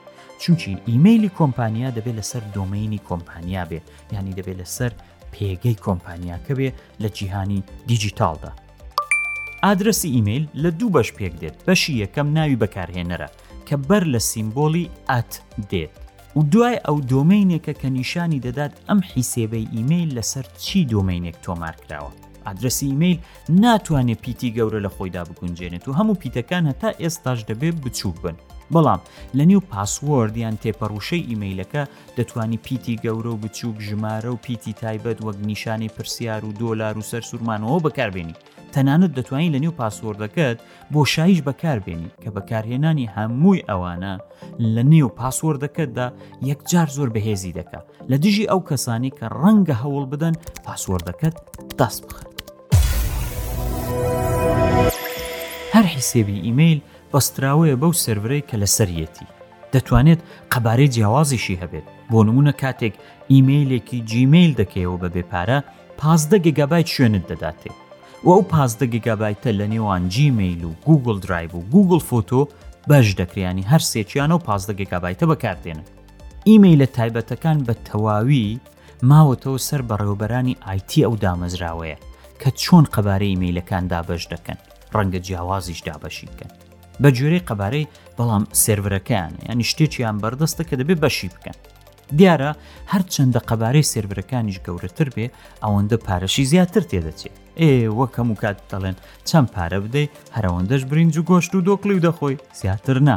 چونکی 0.44 0.70
ئیممەلی 0.88 1.30
کۆمپانیا 1.38 1.88
دەبێت 1.96 2.16
لەسەر 2.18 2.42
دۆمینی 2.56 3.00
کۆمپانیا 3.08 3.62
بێ 3.70 3.80
ینی 4.16 4.34
دەبێت 4.38 4.58
لەسەر 4.62 4.92
پێگەی 5.34 5.76
کۆمپانیاکە 5.84 6.52
بێ 6.58 6.70
لە 7.02 7.08
جیهانی 7.16 7.60
دیجیتالدا. 7.90 8.50
ئادرسی 9.64 10.08
ئیممیل 10.14 10.44
لە 10.62 10.68
دوو 10.78 10.90
بەش 10.96 11.08
پێک 11.18 11.34
دێت 11.40 11.56
بەشی 11.66 11.94
یەکەم 12.04 12.28
ناوی 12.36 12.60
بەکارهێنەرە 12.62 13.28
کە 13.68 13.76
بەر 13.88 14.04
لە 14.14 14.18
سیمبۆلی 14.30 14.90
ئەت 15.10 15.32
دێت 15.70 15.92
و 16.38 16.42
دوای 16.52 16.76
ئەو 16.86 16.96
دۆمینێکە 17.12 17.72
کە 17.80 17.88
نیشانی 17.98 18.40
دەدات 18.46 18.72
ئەم 18.88 19.00
حیسێبەی 19.12 19.66
ئیممیل 19.74 20.10
لەسەر 20.18 20.44
چی 20.64 20.80
دۆمینێک 20.92 21.36
تۆمار 21.46 21.76
کراوە 21.82 22.10
ئادرسی 22.46 22.86
ئیممیل 22.90 23.18
ناتوانێت 23.62 24.20
پیتی 24.24 24.50
گەورە 24.56 24.80
لە 24.86 24.90
خۆیدا 24.96 25.22
بگونجێنێت 25.28 25.84
و 25.88 25.92
هەموو 25.98 26.16
پیتەکان 26.22 26.64
هەتا 26.70 26.90
ئێستاش 27.02 27.40
دەبێت 27.50 27.76
بچوو 27.84 28.12
بن 28.22 28.36
بەڵام 28.74 29.00
لە 29.38 29.44
نیو 29.50 29.60
پاسوەردیان 29.72 30.54
تێپەڕوشەی 30.62 31.26
ئیممەیلەکە 31.28 31.82
دەتوانی 32.18 32.58
پیتی 32.66 33.00
گەورە 33.04 33.30
و 33.32 33.40
بچووک 33.42 33.76
ژمارە 33.86 34.30
و 34.32 34.36
پیتی 34.46 34.72
تایبەت 34.82 35.18
وەک 35.26 35.36
نیشانی 35.50 35.88
پرسیار 35.96 36.44
و 36.44 36.52
دۆلار 36.60 36.94
و 36.98 37.02
سەر 37.10 37.22
سوورمانەوە 37.30 37.80
بەکاربێنی 37.86 38.36
تەنانەت 38.72 39.12
دەتوانین 39.18 39.52
لە 39.56 39.60
نیو 39.64 39.72
پاسوەردەکەت 39.80 40.58
بۆ 40.92 41.00
شایش 41.14 41.40
بەکاربێنی 41.48 42.10
کە 42.22 42.28
بەکارهێنانی 42.36 43.10
هەمووی 43.16 43.64
ئەوانە 43.68 44.14
لە 44.74 44.82
نیو 44.92 45.08
پاسوەردەکەتدا 45.18 46.06
یەکجار 46.50 46.88
زۆر 46.96 47.08
بەهێزی 47.14 47.56
دەکات 47.58 47.84
لە 48.10 48.16
دژی 48.24 48.48
ئەو 48.50 48.60
کەسانی 48.70 49.10
کە 49.18 49.26
ڕەنگە 49.40 49.76
هەوڵ 49.82 50.04
بدەن 50.12 50.34
پاسوەردەکەت 50.64 51.36
دەست 51.80 52.00
بخن. 52.08 52.26
هەر 55.74 55.86
حیسێبی 55.94 56.38
ئیممیل 56.46 56.80
بەستراوەیە 57.12 57.76
بەو 57.82 57.92
سرورەی 58.04 58.42
کە 58.48 58.56
لە 58.62 58.68
سەرەتی 58.76 59.26
دەتوانێت 59.72 60.20
قەبارەی 60.52 60.92
جیاوازیشی 60.94 61.60
هەبێت 61.62 61.86
بۆ 62.10 62.18
نمونە 62.28 62.52
کاتێک 62.62 62.94
ئیممەیلێکی 63.32 63.98
جیمیل 64.10 64.52
دەکەیەوە 64.60 64.98
بە 65.02 65.08
بێپارە 65.14 65.58
پازدە 66.00 66.36
گگابایت 66.46 66.88
شوێنت 66.94 67.24
دەداتێ 67.30 67.70
و 68.24 68.28
ئەو 68.34 68.42
پازدە 68.52 68.86
گگابایتە 68.94 69.50
لە 69.58 69.66
نێوان 69.72 70.02
جیمیل 70.14 70.60
و 70.64 70.70
گوگل 70.86 71.18
درایب 71.24 71.52
و 71.54 71.60
گوگل 71.72 72.00
فۆتۆ 72.08 72.40
بەش 72.90 73.06
دەکریانی 73.20 73.68
هەر 73.70 73.82
سێکیان 73.92 74.30
و 74.32 74.38
پازدە 74.46 74.74
گگابایتە 74.80 75.24
بەکارتێنن 75.30 75.86
ئیممیل 76.48 76.80
لە 76.82 76.88
تایبەتەکان 76.96 77.58
بە 77.66 77.74
تەواوی 77.86 78.58
ماوەتەوە 79.10 79.60
سەر 79.68 79.82
بەڕێوبەرانی 79.88 80.54
آیتی 80.70 81.02
ئەو 81.06 81.14
دامەزراوەیە 81.24 81.98
کە 82.40 82.48
چۆن 82.62 82.84
قەبارەی 82.94 83.30
ئیممیلەکان 83.32 83.84
دابش 83.92 84.24
دەکەن 84.32 84.58
ڕەنگە 84.94 85.20
جیاوازیش 85.26 85.80
دابەشیکەن 85.88 86.50
بە 87.02 87.08
جوێرەی 87.16 87.46
قەبارەی 87.48 87.90
بەڵام 88.16 88.44
سێرورەکەیان 88.62 89.32
یان 89.48 89.60
شتێکیان 89.70 90.16
بەردەستە 90.22 90.62
کە 90.68 90.74
دەبێ 90.80 90.94
بەشی 91.02 91.28
بکەن 91.34 91.58
دیارە 92.18 92.50
هەرچەندە 92.92 93.40
قەبارەی 93.48 93.88
سێربەکانیش 93.92 94.58
گەورەتر 94.66 95.08
بێ 95.16 95.26
ئەوەندە 95.64 95.96
پارەشی 96.06 96.48
زیاتر 96.50 96.82
تێدەچێت 96.90 97.34
ئێ 97.60 97.66
وەکەم 97.98 98.28
و 98.30 98.36
کات 98.42 98.58
دەڵێن 98.70 98.96
چەند 99.28 99.48
پارە 99.54 99.78
بدەی 99.84 100.12
هەرەوەندەش 100.36 100.82
برنج 100.90 101.14
و 101.20 101.26
گۆشت 101.30 101.52
و 101.54 101.64
دۆکلی 101.68 101.94
و 101.96 102.04
دەخۆی 102.06 102.36
زیاتر 102.60 102.96
نا 103.08 103.16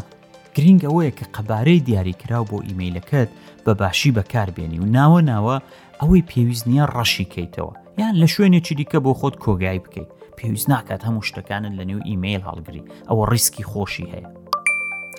گرنگ 0.55 0.81
ئەوەیە 0.87 1.11
کە 1.17 1.25
قەبارەی 1.35 1.83
دیاریکرااو 1.87 2.45
بۆ 2.51 2.57
ئیممەیلەکەت 2.67 3.29
بە 3.65 3.71
باشی 3.81 4.11
بەکاربیێنی 4.17 4.79
و 4.83 4.91
ناوە 4.97 5.19
ناوە 5.31 5.55
ئەوەی 6.01 6.25
پێویست 6.29 6.65
نییە 6.69 6.85
ڕەشی 6.95 7.29
کەیتەوە 7.33 7.73
یان 8.01 8.13
لە 8.21 8.27
شوێنێکی 8.33 8.73
دیکە 8.79 8.99
بۆ 9.05 9.11
خۆت 9.19 9.35
کۆگای 9.43 9.81
بکەیت 9.85 10.09
پێویست 10.41 10.69
ناکات 10.73 11.01
هەموو 11.07 11.23
شتەکانن 11.29 11.73
لە 11.79 11.83
نێو 11.89 12.01
ئیممیل 12.09 12.41
هەڵگری 12.49 12.85
ئەوە 13.09 13.23
ڕیسکی 13.31 13.63
خۆشی 13.71 14.07
هەیە 14.13 14.27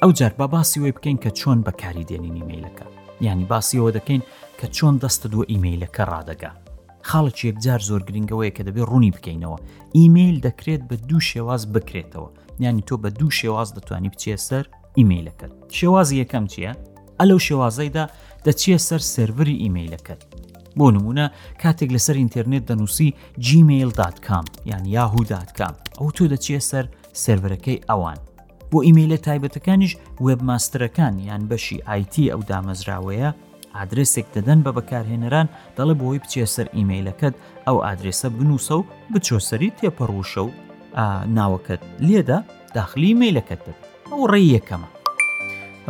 ئەو 0.03 0.11
جار 0.19 0.33
با 0.39 0.47
باسی 0.55 0.81
وی 0.81 0.93
بکەین 0.97 1.19
کە 1.25 1.31
چۆن 1.39 1.59
بەکاری 1.67 2.09
دێنین 2.11 2.37
ئیممیلەکە 2.39 2.87
ینی 3.29 3.47
باسیەوە 3.53 3.91
دەکەین 3.99 4.23
کە 4.61 4.67
چۆن 4.77 4.95
دەستە 5.03 5.27
دووە 5.33 5.45
ئیممیلەکە 5.53 6.03
ڕادەگا 6.13 6.53
خاڵک 7.09 7.39
یەکجار 7.49 7.81
زۆر 7.89 8.03
گرنگەوەی 8.09 8.51
کە 8.57 8.63
دەبێت 8.69 8.87
ڕوونی 8.91 9.15
بکەینەوە 9.17 9.59
ئیممیل 9.99 10.37
دەکرێت 10.47 10.83
بە 10.91 10.97
دوو 11.09 11.21
شێواز 11.31 11.63
بکرێتەوە 11.75 12.29
ینی 12.67 12.83
تۆ 12.89 12.95
بە 13.03 13.11
دوو 13.19 13.31
شێواز 13.41 13.69
دەتوانی 13.77 14.11
بچێ 14.13 14.37
سەر 14.49 14.65
ئیممیلەکەت 14.99 15.53
شێوازی 15.79 16.21
یەکەم 16.23 16.45
چییە؟ 16.53 16.73
ئەلەو 17.21 17.41
شێوازەیدا 17.47 18.05
دەچیە 18.47 18.79
سەر 18.89 19.01
سروری 19.15 19.57
ئیممیلەکەت 19.63 20.23
بۆ 20.81 20.87
نمونە 20.97 21.27
کاتێک 21.63 21.91
لەسەر 21.97 22.17
ئینتەرنێت 22.21 22.65
دەنووسی 22.71 23.09
gmail.com 23.47 24.45
یان 24.71 24.85
یاهو.com 24.95 25.75
ئەو 25.99 26.09
تۆ 26.17 26.25
دەچێ 26.33 26.59
سەر 26.71 26.85
سرەرەکەی 27.23 27.83
ئەوان 27.91 28.19
بۆ 28.71 28.79
ئیممەلە 28.87 29.19
تایبەتەکانیش 29.27 29.93
وبماستەکان 30.27 31.15
یان 31.29 31.43
بەشی 31.51 31.79
آیT 31.95 32.15
ئەو 32.33 32.41
دامەزراوەیە 32.51 33.31
ئادرسێک 33.77 34.27
دەدەن 34.37 34.59
بە 34.65 34.71
بەکارهێنەران 34.77 35.49
دەڵێ 35.77 35.95
بۆی 36.03 36.19
بچێ 36.23 36.47
سەر 36.55 36.67
ئیممەلەکەت 36.77 37.35
ئەو 37.67 37.77
ئادرسە 37.85 38.29
بنووسە 38.37 38.75
و 38.79 38.83
بچۆسەری 39.13 39.69
تێپەڕوشە 39.79 40.43
و 40.47 40.51
ناوەکەت 41.37 41.83
لێدا 42.07 42.39
داخلی 42.77 43.15
مەیلەکەت 43.23 43.61
دەب 43.67 43.79
ئەو 44.11 44.21
ڕێ 44.33 44.41
یەکەمە 44.57 44.89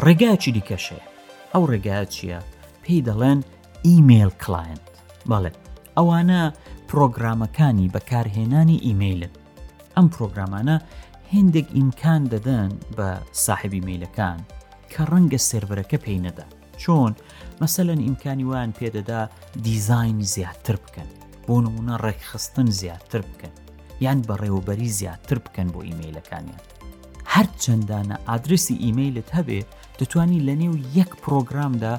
ڕێگاچی 0.04 0.50
دیکەشەیە 0.56 1.04
ئەو 1.52 1.62
ڕێگا 1.70 1.98
چییە 2.14 2.38
پێی 2.82 3.00
دەڵێن 3.08 3.40
ئیممیل 3.88 4.30
کلاینت 4.46 4.84
بەڵێ 5.30 5.50
ئەوانە 5.98 6.40
پرۆگرامەکانی 6.90 7.92
بەکارهێنانی 7.94 8.82
ئیممیلن 8.86 9.34
ئەم 9.96 10.06
پرۆگرامانە 10.14 10.76
هندێک 11.34 11.66
ئیمکان 11.78 12.22
دەدەن 12.32 12.70
بە 12.96 13.08
ساحبی 13.44 13.80
میلەکان 13.88 14.38
کە 14.92 15.00
ڕەنگە 15.10 15.40
سربەرەکە 15.48 15.98
پێی 16.04 16.22
نەدا 16.26 16.46
چۆن 16.82 17.12
مەسەلەن 17.62 18.00
ئیمکانی 18.06 18.44
وان 18.50 18.70
پێدەدا 18.78 19.20
دیزین 19.66 20.18
زیاتر 20.34 20.76
بکەن 20.84 21.08
بۆ 21.46 21.54
نمونە 21.64 21.96
ڕێکخستن 22.04 22.68
زیاتر 22.80 23.22
بکەن 23.30 23.54
یان 24.04 24.18
بە 24.28 24.34
ڕێوبەری 24.42 24.90
زیاتر 24.98 25.38
بکەن 25.46 25.68
بۆ 25.74 25.80
ئیممیلەکانیان 25.88 26.62
هەر 27.34 27.46
چەندانە 27.62 28.16
ئادرسی 28.28 28.74
ئیممیلت 28.84 29.28
هەبێ 29.38 29.60
دەتانی 29.98 30.40
لە 30.48 30.54
نێو 30.62 30.74
یەک 30.98 31.10
پرۆگرامدا 31.22 31.94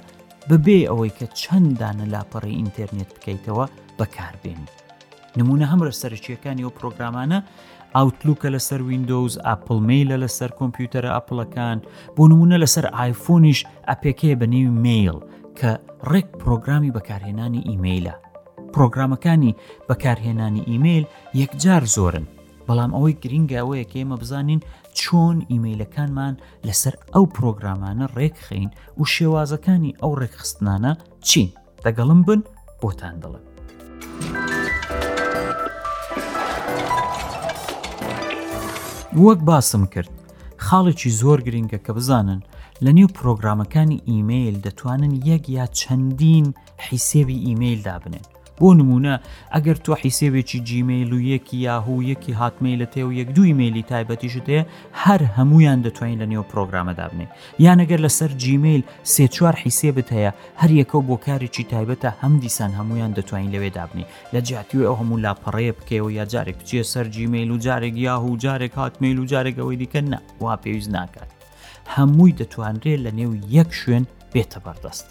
بەبێ 0.50 0.80
ئەوەی 0.90 1.16
کە 1.18 1.26
چەنددانە 1.42 2.06
لاپەڕی 2.14 2.58
ئینتەرنێت 2.60 3.10
بکەیتەوە 3.16 3.66
بەکاربێنی 4.00 4.72
نمونە 5.40 5.66
هەمرە 5.72 5.94
سەرچیەکانی 6.02 6.66
و 6.68 6.76
پرۆگرامانە 6.80 7.40
ئاوتلوکە 7.96 8.48
لەسەر 8.56 8.80
وینندۆز 8.88 9.34
ئاپل 9.48 9.78
میلە 9.90 10.18
لەسەر 10.24 10.50
کۆمپیوتەرە 10.60 11.10
ئاپلەکان 11.16 11.78
بۆ 12.16 12.24
نمونە 12.32 12.58
لەسەر 12.64 12.86
آیفۆنیش 13.04 13.60
ئەپێکەیە 13.90 14.36
بە 14.42 14.48
نێوی 14.54 14.76
میل 14.86 15.18
کە 15.60 15.72
ڕێک 16.12 16.28
پرۆگرامی 16.42 16.94
بەکارهێنانی 16.96 17.66
ئیممەیلە 17.70 18.14
پرۆگرامەکانی 18.74 19.58
بەکارهێنانی 19.90 20.66
ئیممیل 20.70 21.06
یەکجار 21.42 21.84
زۆرن 21.96 22.26
بەڵام 22.68 22.92
ئەوەی 22.96 23.20
گرنگاوەیە 23.24 23.86
ئێمە 23.96 24.16
بزانین 24.22 24.62
چۆن 25.00 25.38
ئیممەیلەکانمان 25.52 26.34
لەسەر 26.68 26.94
ئەو 27.14 27.26
پرۆگرامانە 27.36 28.06
ڕێکخین 28.18 28.70
و 29.00 29.04
شێوازەکانی 29.14 29.98
ئەو 30.02 30.12
ڕێکخستانە 30.22 30.92
چین 31.28 31.50
دەگەڵم 31.86 32.22
بن 32.28 32.42
بۆتان 32.82 33.16
دڵم. 33.24 33.44
وەک 39.24 39.40
باسم 39.50 39.84
کرد 39.94 40.12
خاڵێکی 40.66 41.10
زۆر 41.22 41.40
گرنگە 41.48 41.78
کە 41.86 41.92
بزانن 41.98 42.40
لە 42.84 42.92
نێو 42.98 43.08
پرۆگرامەکانی 43.18 44.04
ئیممیل 44.10 44.56
دەتوانن 44.66 45.14
یەک 45.30 45.44
یا 45.58 45.66
چەندین 45.80 46.48
حیسێوی 46.88 47.44
ئیممیل 47.46 47.82
دابنێن 47.88 48.26
بۆ 48.64 48.72
نمونە 48.80 49.14
ئەگەر 49.56 49.78
تۆ 49.86 49.92
حیسێوێکی 50.04 50.60
جیمیل 50.70 51.10
و 51.14 51.20
یەکی 51.34 51.58
یاهوو 51.68 52.02
یەکی 52.12 52.34
هاتمەی 52.42 52.76
لە 52.82 52.88
تێو 52.94 53.10
یەک 53.20 53.30
دوی 53.36 53.54
میلی 53.60 53.84
تایبەتیشت 53.92 54.46
هەیە 54.52 54.64
هەر 55.04 55.22
هەمویان 55.38 55.80
دەتوانین 55.86 56.20
لە 56.24 56.28
نێو 56.32 56.44
پرۆگرامەدا 56.52 57.06
بنێ 57.12 57.26
یانەگەر 57.66 58.00
لەسەر 58.06 58.32
جیمیل 58.44 58.82
سێ 59.14 59.26
چوار 59.36 59.56
حیسێبت 59.64 60.08
هەیە 60.18 60.32
هەر 60.62 60.72
یەکە 60.82 61.00
بۆ 61.08 61.16
کارێکی 61.26 61.66
تایبەتە 61.74 62.10
هەم 62.22 62.34
دیسان 62.44 62.72
هەمویان 62.80 63.12
دەتوانین 63.18 63.52
لەوێ 63.56 63.70
دابنی 63.78 64.06
لە 64.34 64.40
جااتی 64.50 64.80
ئەو 64.88 64.96
هەموو 65.02 65.22
لاپەڕێ 65.26 65.72
بکەوە 65.78 66.10
یا 66.20 66.26
جارێک 66.34 66.58
بچیە 66.62 66.84
سەر 66.94 67.06
جیمیل 67.16 67.50
و 67.52 67.58
جارێک 67.66 67.96
یاهوو 68.08 68.40
جارێک 68.44 68.74
هاتمیل 68.82 69.18
و 69.20 69.28
جارێکەوەی 69.32 69.78
دیکە 69.82 70.02
نه 70.12 70.18
وا 70.44 70.56
پێویست 70.64 70.92
ناکات 70.98 71.30
هەمووی 71.96 72.34
دەتوانرێت 72.40 73.00
لە 73.06 73.12
نێو 73.20 73.32
یەک 73.58 73.70
شوێن 73.82 74.04
بێتە 74.34 74.60
بەردەست. 74.66 75.08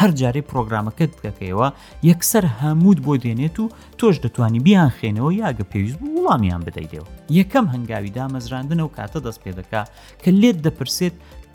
هەر 0.00 0.10
جارێ 0.20 0.42
پرۆگرامەکەت 0.50 1.12
دەکەیەوە 1.26 1.66
یەکسەر 2.10 2.44
هەمووت 2.60 2.98
بۆ 3.06 3.14
دێنێت 3.24 3.56
و 3.60 3.72
تۆش 3.98 4.16
دەتوانی 4.24 4.60
بیان 4.66 4.90
خێنەوە 4.98 5.30
یاگە 5.42 5.64
پێویست 5.72 5.98
بوو 6.00 6.14
وڵامیان 6.22 6.62
بدەیتەوە 6.66 7.06
یەکەم 7.38 7.66
هەنگاوی 7.74 8.14
دامەزراندنە 8.18 8.82
و 8.86 8.92
کاتە 8.96 9.18
دەست 9.26 9.40
پێ 9.44 9.52
دەکا 9.58 9.82
کە 10.22 10.30
لێت 10.40 10.58
دەپرسێت 10.66 11.14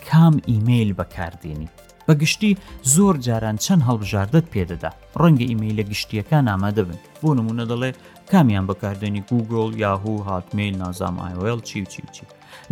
کام 0.09 0.35
ئیممیل 0.49 0.91
بەکاردێنی 0.99 1.69
بەگشتی 2.07 2.51
زۆر 2.95 3.15
جاران 3.27 3.57
چەند 3.63 3.83
هەڵبژاردت 3.87 4.45
پێدەدا 4.53 4.91
ڕەنگە 5.21 5.45
ئیممیلە 5.49 5.83
گشتیەکان 5.91 6.45
ئامادەبن 6.51 6.97
بۆ 7.21 7.29
نمونە 7.39 7.65
دەڵێ 7.71 7.91
کامیان 8.31 8.65
بەکاردێنی 8.69 9.21
گوگل 9.31 9.69
یاهوو 9.83 10.23
هاتمیل 10.27 10.75
نازام 10.83 11.15
ئایل 11.23 11.59
چی 11.69 11.85
چی 11.91 12.01
چی 12.15 12.25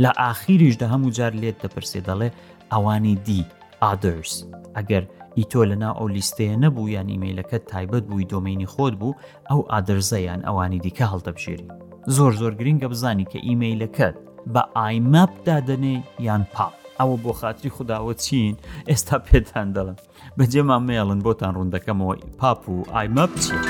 لە 0.04 0.10
ئاخیریشدا 0.22 0.88
هەموو 0.94 1.12
جار 1.18 1.34
لێت 1.42 1.58
دەپرسێ 1.64 2.00
دەڵێ 2.08 2.30
ئەوانی 2.72 3.16
دی 3.26 3.42
ئادرس 3.82 4.34
ئەگەر 4.78 5.04
ئیتۆ 5.40 5.62
لەناو 5.72 5.94
ئەو 6.00 6.08
لیستەیە 6.16 6.56
نەبوو 6.64 6.90
یان 6.96 7.08
ئیمەیلەکە 7.14 7.58
تایبەت 7.72 8.04
بووی 8.10 8.30
دۆمینی 8.32 8.70
خۆت 8.74 8.94
بوو 9.02 9.18
ئەو 9.50 9.60
ئادرزەیان 9.72 10.42
ئەوانی 10.48 10.80
دیکە 10.86 11.06
هەڵدەبژێری 11.14 11.70
زۆر 12.16 12.32
زۆر 12.42 12.54
گرنگە 12.60 12.88
بزانی 12.94 13.26
کە 13.32 13.38
ئیمەیلەکەت 13.48 14.16
بە 14.54 14.64
ئایمەپدا 14.80 15.58
دەنێ 15.70 15.98
یان 16.28 16.44
پاپ 16.56 16.74
ئەوە 17.00 17.16
بۆ 17.24 17.32
خااتری 17.40 17.70
خودداوە 17.76 18.14
چین 18.26 18.54
ئێستا 18.90 19.18
پێتان 19.28 19.68
دەڵم 19.76 19.98
بەجێمان 20.38 20.84
مێڵن 20.88 21.20
بۆتان 21.26 21.54
ڕوندەکەمەوە 21.58 22.16
پاپ 22.40 22.62
و 22.74 22.78
ئایمە 22.96 23.26
بچین. 23.34 23.62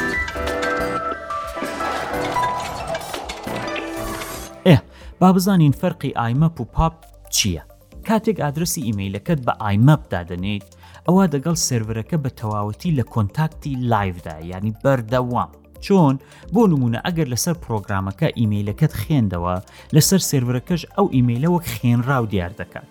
با 5.19 5.31
بزانین 5.33 5.71
فەرقی 5.71 6.13
ئایمەپ 6.21 6.61
و 6.61 6.65
پاپ 6.75 6.93
چییە؟ 7.35 7.61
کاتێک 8.07 8.37
ئادرسی 8.39 8.81
ئیمەیلەکەت 8.87 9.39
بە 9.47 9.53
ئایمەپدا 9.63 10.21
دەنێت 10.29 10.65
ئەوە 11.07 11.25
دەگەڵ 11.33 11.55
سرورەکە 11.67 12.17
بە 12.23 12.29
تەواوەتی 12.39 12.95
لە 12.99 13.03
کۆنتاکتی 13.13 13.73
لایڤدا 13.91 14.35
ینی 14.53 14.73
بەردەوام 14.83 15.51
چۆن 15.85 16.15
بۆ 16.53 16.61
نمونە 16.71 16.99
ئەگەر 17.05 17.27
لەسەر 17.33 17.55
پرۆگرامەکە 17.65 18.27
ئیممەیلەکەت 18.39 18.93
خوێندەوە 19.01 19.55
لەسەر 19.95 20.21
سرورەکەش 20.29 20.81
ئەو 20.95 21.05
ئیممەیلە 21.15 21.47
وەک 21.55 21.65
خوێنراو 21.75 22.25
دیار 22.33 22.51
دەکات 22.61 22.87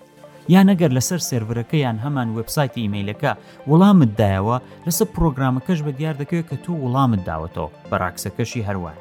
یان 0.54 0.66
ئەگەر 0.72 0.90
لەسەر 0.96 1.20
سرورەکەیان 1.28 1.96
هەمان 2.04 2.28
وبسایتی 2.38 2.82
ئیممەیلەکە 2.84 3.32
وەڵامت 3.70 4.10
دایەوە 4.20 4.56
لەسەر 4.86 5.08
پرۆگرامەکەش 5.16 5.78
بە 5.86 5.92
دیار 5.98 6.16
دەکەوێت 6.22 6.46
کە 6.50 6.56
تۆ 6.64 6.72
وەڵامت 6.84 7.20
داوەتەوە 7.28 7.68
بەراکسەکەشی 7.90 8.66
هەروان 8.68 8.98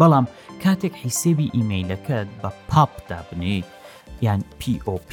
بەڵام 0.00 0.26
کاتێک 0.62 0.94
حیسێبی 1.02 1.52
ئیممەیلەکەت 1.56 2.28
بە 2.42 2.50
پاپ 2.70 2.92
دابنیت 3.08 3.66
یان 4.26 4.40
POP 4.62 5.10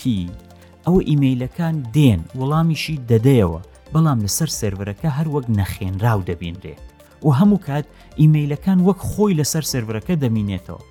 ئەوە 0.86 1.02
ئیممەیلەکان 1.10 1.76
دێن 1.96 2.22
وەڵامیشی 2.39 3.02
دەدەیەوە 3.10 3.62
بەڵام 3.93 4.19
لەسەر 4.26 4.50
سرەرەکە 4.60 5.10
هەر 5.17 5.28
وەک 5.36 5.46
نەخێنراو 5.60 6.19
دەبینرێت 6.30 6.82
و 7.26 7.30
هەموو 7.39 7.60
کات 7.67 7.86
ئیممەیلەکان 8.22 8.80
وەک 8.88 9.00
خۆی 9.10 9.38
لەسەر 9.39 9.63
سرەرەکە 9.72 10.13
دەمینێتەوە 10.24 10.84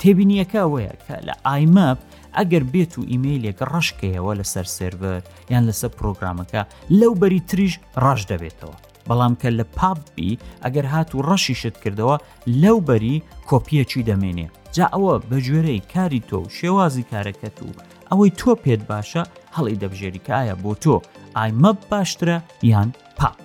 تێبینیەکە 0.00 0.58
ئەوەیە 0.64 0.92
کە 1.06 1.16
لە 1.26 1.34
ئایمەپ 1.48 1.98
ئەگەر 2.36 2.64
بێت 2.72 2.92
و 2.98 3.02
ئیممەیلێک 3.10 3.58
ڕشکەیەوە 3.72 4.32
لەسەر 4.40 4.66
سرڤەر 4.76 5.22
یان 5.52 5.62
لەسەر 5.68 5.90
پرۆگرامەکە 5.98 6.62
لەو 7.00 7.12
بەری 7.20 7.40
تریش 7.48 7.74
ڕاش 8.02 8.20
دەبێتەوە 8.32 8.76
بەڵام 9.08 9.34
کە 9.40 9.48
لە 9.58 9.64
پاببی 9.78 10.38
ئەگەر 10.64 10.86
هات 10.94 11.10
و 11.14 11.18
ڕەشیشت 11.28 11.76
کردەوە 11.82 12.16
لەو 12.62 12.78
بەری 12.88 13.16
کۆپیەکی 13.50 14.02
دەمێنێ 14.08 14.46
جا 14.76 14.86
ئەوە 14.94 15.14
بەگوێرەی 15.28 15.80
کاری 15.92 16.20
تۆ 16.28 16.36
و 16.42 16.50
شێوازی 16.58 17.08
کارەکەت 17.12 17.58
و 17.64 17.68
ئەوەی 18.10 18.32
تۆ 18.40 18.50
پێت 18.64 18.82
باشە 18.90 19.22
هەڵی 19.56 19.76
دەبژێریکایە 19.82 20.54
بۆ 20.62 20.72
تۆ 20.82 20.94
ئایمە 21.38 21.72
باشترە 21.90 22.38
یان 22.70 22.88
پاپ 23.18 23.36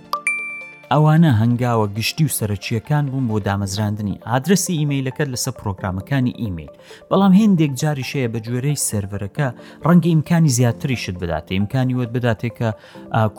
ئەوانە 0.93 1.31
هەنگاوە 1.41 1.85
گشتی 1.97 2.25
و 2.27 2.33
سەرچیەکان 2.37 3.05
بووم 3.11 3.25
بۆ 3.31 3.37
دامەزراندنی 3.47 4.21
ئادرسی 4.29 4.73
ئیممەیلەکەت 4.79 5.27
لەسەر 5.33 5.53
پرۆگرامەکانی 5.61 6.37
ئیممیل 6.41 6.71
بەڵام 7.09 7.33
هندێک 7.43 7.71
جاریشەیە 7.81 8.29
بە 8.33 8.39
جوێرەی 8.45 8.81
سرەرەکە 8.87 9.47
ڕەنگە 9.87 10.09
ئیمکانی 10.13 10.53
زیاتری 10.57 10.97
شت 11.03 11.17
بداتێ 11.21 11.51
ئیمکانی 11.57 11.95
وت 11.99 12.11
بداتێکە 12.15 12.69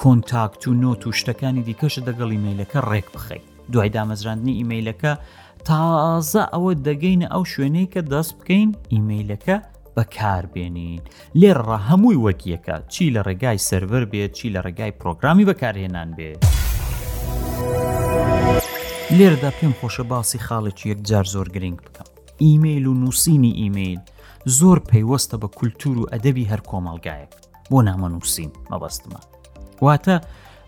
کۆنتاکت 0.00 0.62
و 0.68 0.72
نۆ 0.82 0.90
و 1.06 1.12
شتەکانی 1.20 1.62
دیکەشە 1.68 2.00
دەگەڵ 2.08 2.30
ئیممیلەکە 2.34 2.78
ڕێک 2.90 3.06
بخەیت 3.14 3.44
دوای 3.72 3.90
دامەزراندنی 3.96 4.58
ئیممیلەکە 4.58 5.12
تازە 5.68 6.42
ئەوە 6.54 6.72
دەگەینە 6.86 7.26
ئەو 7.34 7.44
شوێنەی 7.52 7.86
کە 7.92 8.00
دەست 8.12 8.32
بکەین 8.38 8.68
ئیممیلەکە 8.94 9.56
بەکاربێنین 9.96 11.00
لێرە 11.40 11.78
هەمووی 11.88 12.22
وەکیەکە 12.26 12.76
چی 12.92 13.04
لە 13.14 13.20
ڕێگای 13.26 13.58
سرڤەر 13.68 14.04
بێت 14.12 14.32
چی 14.38 14.46
لە 14.54 14.60
ڕێگای 14.66 14.92
پرۆگرامی 15.00 15.44
بەکارهێنان 15.50 16.10
بێت. 16.16 16.40
لێردا 19.16 19.50
پێم 19.58 19.72
خۆشە 19.80 20.04
باسی 20.12 20.38
خاڵێکی 20.46 20.86
یەکجار 20.92 21.24
زۆر 21.34 21.48
گرنگ 21.54 21.78
بکەم. 21.84 22.06
ئیممیل 22.42 22.86
و 22.86 22.94
نووسینی 22.94 23.52
ئیممیل 23.60 24.00
زۆر 24.58 24.78
پەیوەستە 24.90 25.36
بە 25.42 25.48
کولتور 25.58 25.96
و 25.98 26.06
ئەدەبی 26.12 26.48
هەر 26.50 26.60
کۆمەلگایەک 26.70 27.32
بۆ 27.70 27.78
نامە 27.88 28.08
نووسین 28.14 28.50
مەبەستمە. 28.70 29.20
واتە 29.84 30.16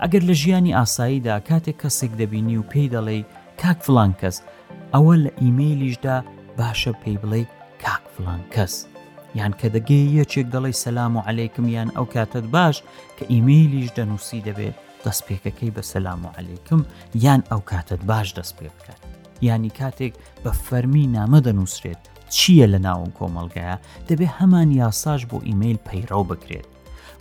ئەگەر 0.03 0.23
لە 0.29 0.33
ژیانی 0.43 0.75
ئاساییدا 0.79 1.35
کاتێک 1.49 1.77
کەسێک 1.83 2.13
دەبینی 2.21 2.57
و 2.59 2.63
پێی 2.71 2.89
دەڵێ 2.95 3.19
کاک 3.63 3.79
فلان 3.87 4.13
کەس 4.21 4.37
ئەوە 4.95 5.15
لە 5.23 5.31
ئیممیلیشدا 5.43 6.17
باشە 6.59 6.93
پێی 7.03 7.17
بڵێ 7.23 7.43
کاک 7.87 8.03
فلان 8.17 8.41
کەس 8.55 8.75
یان 9.39 9.53
کە 9.61 9.69
دەگێ 9.77 10.01
یەکێک 10.21 10.47
دەڵی 10.55 10.75
سەسلام 10.83 11.13
و 11.17 11.23
عیکم 11.31 11.67
یان 11.77 11.89
ئەو 11.97 12.07
کاتت 12.15 12.47
باش 12.57 12.77
کە 13.17 13.25
ئیممەلیش 13.33 13.89
دەنووسی 13.99 14.41
دەبێت 14.49 14.77
دەست 15.05 15.23
پێکەکەی 15.29 15.75
بە 15.77 15.83
سەسلام 15.93 16.21
و 16.27 16.31
عیکم 16.39 16.81
یان 17.25 17.41
ئەو 17.51 17.61
کاتت 17.71 18.03
باش 18.11 18.29
دەست 18.39 18.55
پێ 18.59 18.69
بکات 18.77 19.01
ینی 19.49 19.71
کاتێک 19.81 20.13
بە 20.45 20.51
فەرمی 20.67 21.05
نامە 21.17 21.39
دەنووسرێت 21.47 22.03
چییە 22.37 22.67
لە 22.75 22.79
ناوم 22.87 23.11
کۆمەلگایە 23.19 23.77
دەبێت 24.09 24.33
هەمان 24.39 24.69
یاساش 24.81 25.21
بۆ 25.31 25.39
ئیممیل 25.49 25.79
پەیڕەو 25.89 26.23
بکرێت 26.31 26.67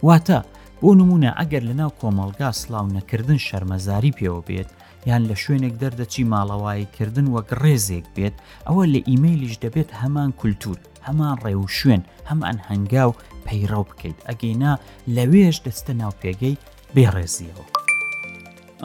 واتە 0.07 0.39
بۆ 0.81 0.89
نمونە 0.99 1.31
ئەگەر 1.39 1.63
لەناو 1.69 1.91
کۆمەلگا 2.01 2.49
سلااو 2.61 2.87
نەکردن 2.97 3.39
شەرمەزاری 3.47 4.15
پێوە 4.17 4.41
بێت 4.47 4.69
یان 5.09 5.21
لە 5.29 5.35
شوێنێک 5.43 5.75
دەردەچی 5.81 6.23
ماڵەواییکردن 6.31 7.27
وەک 7.35 7.49
ڕێزێک 7.61 8.05
بێت 8.15 8.35
ئەوە 8.67 8.83
لە 8.93 8.99
ئیممیلیش 9.09 9.55
دەبێت 9.63 9.89
هەمان 10.01 10.31
کولتور 10.41 10.79
هەمان 11.07 11.35
ڕێ 11.45 11.55
و 11.55 11.63
شوێن 11.77 12.01
هەمان 12.29 12.57
هەنگاو 12.69 13.11
پەیڕەو 13.47 13.83
بکەیت 13.89 14.17
ئەگەینا 14.29 14.71
لەوێش 15.15 15.57
دەستە 15.65 15.91
ناوپێگەی 16.01 16.55
بێڕێزیەوە. 16.95 17.65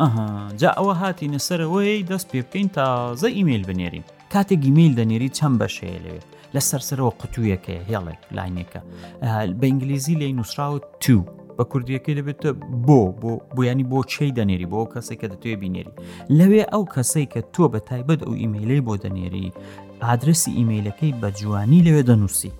ئەها 0.00 0.26
جا 0.61 0.70
ئەوە 0.78 0.94
هاتی 1.02 1.31
نەسەرەوەی 1.35 2.07
دەست 2.11 2.26
پێ 2.33 2.40
بکەین 2.46 2.68
تازە 2.76 3.28
ئیممیل 3.37 3.62
بنێرین 3.68 4.04
کاتێک 4.33 4.61
ئیمیل 4.66 4.92
دەنێری 4.98 5.31
چەند 5.38 5.57
بەشەیە 5.61 5.98
لەوێ 6.07 6.22
لە 6.54 6.61
سەرسەرەوە 6.68 7.12
قوتوویەکە 7.20 7.74
هێڵێک 7.90 8.20
لاینێکە 8.37 8.81
بە 9.59 9.64
ئینگلیزی 9.70 10.14
لی 10.20 10.31
نووسراوە 10.38 10.78
تو 11.02 11.18
بە 11.59 11.64
کوردیەکەی 11.72 12.14
دەبێتە 12.18 12.50
بۆ 12.87 13.00
بۆ 13.20 13.31
بۆیانی 13.57 13.87
بۆ 13.90 13.98
چی 14.12 14.28
دەنێری 14.38 14.68
بۆ 14.72 14.81
کەسێک 14.92 15.18
کە 15.22 15.28
دەتوێ 15.33 15.54
بینێری 15.62 15.92
لەوێ 16.38 16.62
ئەو 16.72 16.83
کەسەی 16.94 17.26
کە 17.33 17.40
تۆ 17.54 17.64
بە 17.72 17.81
تایبەت 17.88 18.20
ئەو 18.24 18.33
ئیممەیلەی 18.40 18.83
بۆ 18.87 18.94
دەنێری 19.04 19.46
ئادرسی 20.06 20.50
ئیممەیلەکەی 20.58 21.12
بە 21.20 21.28
جوانی 21.40 21.80
لەوێ 21.87 22.02
دەنووسی 22.08 22.50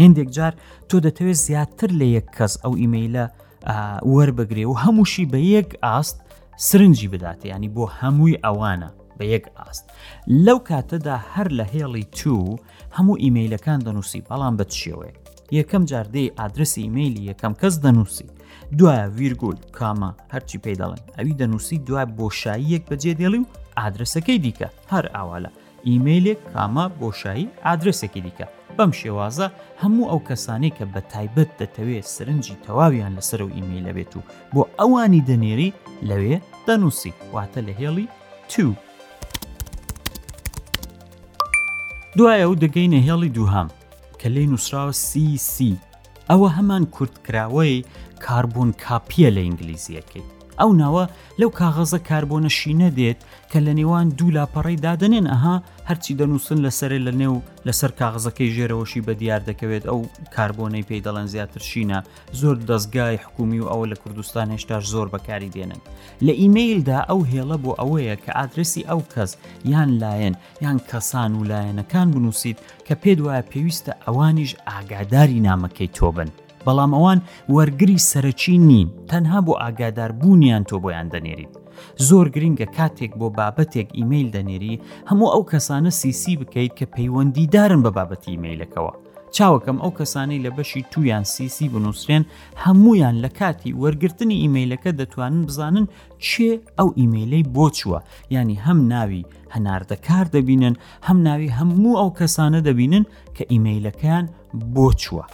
هندێک 0.00 0.28
جار 0.36 0.52
تۆ 0.88 0.96
دەتەوێت 1.06 1.38
زیاتر 1.46 1.90
لە 2.00 2.06
یەک 2.16 2.26
کەس 2.36 2.52
ئەو 2.62 2.72
ئیممەیلە 2.80 3.24
وەربگرێ 4.14 4.64
و 4.68 4.74
هەمووشی 4.82 5.26
بە 5.32 5.38
یەک 5.56 5.70
ئاست 5.84 6.16
سرنجی 6.66 7.08
بداتێ 7.14 7.46
ینی 7.54 7.70
بۆ 7.76 7.84
هەمووی 8.00 8.40
ئەوانە 8.44 8.90
بە 9.18 9.24
یەک 9.34 9.46
ئاست 9.58 9.84
لەو 10.46 10.58
کاتەدا 10.68 11.16
هەر 11.32 11.48
لە 11.58 11.64
هێڵی 11.74 12.04
تو 12.18 12.36
هەموو 12.96 13.20
ئیممەیلەکان 13.24 13.80
دەنووسی 13.86 14.20
بەڵام 14.28 14.54
بەت 14.58 14.72
شێوەیە 14.82 15.14
یەکەم 15.58 15.82
جاردەی 15.90 16.32
ئادرسی 16.38 16.80
ئیممەیلی 16.84 17.26
یەکەم 17.30 17.52
کەس 17.60 17.74
دەنووسی 17.84 18.26
دوایە 18.78 19.04
ویرگول 19.18 19.58
کامە 19.78 20.10
هەرچی 20.32 20.58
پێی 20.64 20.76
دەڵێن 20.80 21.02
ئەوی 21.16 21.34
دەنووسی 21.40 21.76
دوای 21.86 22.06
بۆشاییەک 22.18 22.82
بەجێ 22.90 23.12
دێڵی 23.20 23.40
و 23.42 23.46
ئادرسەکەی 23.82 24.38
دیکە 24.46 24.68
هەر 24.92 25.04
ئاوالە 25.14 25.50
ئیممەیلێک 25.88 26.38
کامە 26.52 26.84
بۆشایی 27.00 27.48
ئادرسێکی 27.64 28.20
دیکە 28.26 28.46
بەم 28.76 28.90
شێوازە 29.00 29.46
هەموو 29.82 30.08
ئەو 30.10 30.20
کەسانی 30.28 30.74
کە 30.76 30.84
بە 30.92 31.00
تایبەت 31.12 31.50
دەتەوێت 31.60 32.06
سرنجی 32.14 32.56
تەواویان 32.66 33.12
لەسەر 33.18 33.40
و 33.44 33.52
ئیممەیل 33.56 33.84
لەبێت 33.88 34.12
و 34.16 34.26
بۆ 34.54 34.62
ئەوانی 34.78 35.24
دەنێری 35.28 35.70
لەوێ 36.08 36.36
دەنووسی 36.66 37.12
واتە 37.34 37.60
لە 37.66 37.72
هێڵی 37.80 38.06
تو 38.50 38.66
دوایە 42.18 42.46
و 42.50 42.56
دەگەینە 42.62 43.00
هێڵی 43.08 43.34
دووهام 43.36 43.68
کە 44.20 44.28
لێ 44.34 44.44
نووسراوە 44.50 44.94
سیسی 45.08 45.76
ئەوە 46.30 46.48
هەمان 46.56 46.84
کورتکراوەی 46.94 47.76
کاربوون 48.24 48.70
کاپیە 48.84 49.28
لە 49.36 49.40
ئینگلیزیەکەی 49.46 50.24
ئەو 50.60 50.70
ناوە 50.82 51.04
لەو 51.40 51.50
کاغەزە 51.60 51.98
کاربۆنە 52.08 52.50
شینە 52.58 52.88
دێت 52.98 53.20
کە 53.50 53.58
لە 53.66 53.72
نێوان 53.80 54.06
دوو 54.18 54.34
لاپەڕی 54.36 54.80
دادنێن 54.86 55.26
ئەها 55.32 55.56
هەرچی 55.88 56.16
دەنووسن 56.20 56.58
لەسەرێ 56.66 56.98
لە 57.06 57.12
نێو 57.20 57.36
لەسەر 57.66 57.90
کاغزەکەی 58.00 58.52
ژێرەوەشی 58.56 59.04
بە 59.06 59.12
دیار 59.20 59.42
دەکەوێت 59.48 59.84
ئەو 59.90 60.00
کاربۆنەی 60.34 60.86
پێی 60.88 61.04
دەڵەن 61.06 61.26
زیاتر 61.34 61.62
شینە 61.70 61.98
زۆر 62.40 62.56
دەستگای 62.70 63.20
حکومی 63.24 63.60
و 63.62 63.70
ئەوە 63.72 63.86
لە 63.92 63.96
کوردستان 64.02 64.46
هێشتاش 64.54 64.84
زۆر 64.94 65.06
بەکاری 65.14 65.52
دێنن 65.54 65.80
لە 66.26 66.32
ئیممیلدا 66.40 66.98
ئەو 67.08 67.20
هێڵە 67.32 67.56
بۆ 67.64 67.72
ئەوەیە 67.80 68.16
کە 68.24 68.30
ئادرسی 68.38 68.86
ئەو 68.90 69.00
کەس 69.12 69.30
یان 69.72 69.90
لایەن 70.02 70.34
یان 70.64 70.78
کەسان 70.90 71.30
و 71.36 71.46
لایەنەکان 71.50 72.08
بنووسیت 72.14 72.58
کە 72.86 72.94
پێ 73.02 73.12
دوایە 73.18 73.42
پێویستە 73.52 73.92
ئەوانیش 74.06 74.52
ئاگاداری 74.68 75.42
نامەکەی 75.46 75.90
تۆبن. 75.98 76.30
بەڵام 76.66 76.92
ئەوان 76.96 77.18
وەرگری 77.56 77.98
سەرەکی 78.10 78.56
نین 78.68 78.88
تەنها 79.10 79.38
بۆ 79.46 79.52
ئاگاداربوونیان 79.62 80.62
تۆ 80.70 80.76
بۆیان 80.84 81.08
دەنێریت 81.14 81.52
زۆر 82.08 82.26
گرنگە 82.34 82.66
کاتێک 82.76 83.12
بۆ 83.20 83.26
بابەتێک 83.38 83.88
ئیممیل 83.98 84.28
دەنێری 84.36 84.80
هەموو 85.10 85.32
ئەو 85.34 85.42
کەسانە 85.50 85.90
سیسی 86.00 86.34
بکەیت 86.40 86.72
کە 86.78 86.84
پەیوەندیدارن 86.94 87.80
بە 87.84 87.90
بابەتی 87.96 88.30
ئیممیلەکەەوە 88.34 88.92
چاوەکەم 89.36 89.78
ئەو 89.82 89.92
کەسانەی 89.98 90.42
لە 90.44 90.50
بەشی 90.56 90.82
تویان 90.92 91.24
سیسی 91.34 91.66
بنووسێن 91.72 92.22
هەمویان 92.64 93.16
لە 93.24 93.30
کاتی 93.38 93.76
وەرگرتنی 93.82 94.36
ئیممیلەکە 94.42 94.90
دەتوانن 95.00 95.40
بزانن 95.48 95.86
چێ 96.28 96.50
ئەو 96.78 96.88
ئیممیلەی 96.98 97.48
بۆ 97.56 97.64
چووە 97.78 98.00
ینی 98.36 98.56
هەم 98.66 98.78
ناوی 98.92 99.28
هەناردەکار 99.54 100.26
دەبینن 100.36 100.74
هەم 101.06 101.18
ناوی 101.28 101.52
هەموو 101.58 101.98
ئەو 102.00 102.10
کەسانە 102.18 102.60
دەبینن 102.68 103.04
کە 103.36 103.42
ئیممیلەکەیان 103.52 104.24
بۆ 104.74 104.86
چووە. 105.02 105.24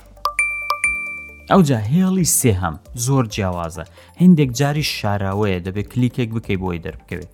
ئەوجا 1.52 1.80
هێڵی 1.92 2.26
سێهام 2.40 2.76
زۆر 3.06 3.24
جیاوازە 3.34 3.84
هندێک 4.20 4.50
جاری 4.60 4.84
شاراوەیە 4.96 5.64
دەبێت 5.66 5.86
کلیکێک 5.92 6.30
بکەی 6.36 6.60
بۆی 6.62 6.82
دەربکەوێت 6.84 7.30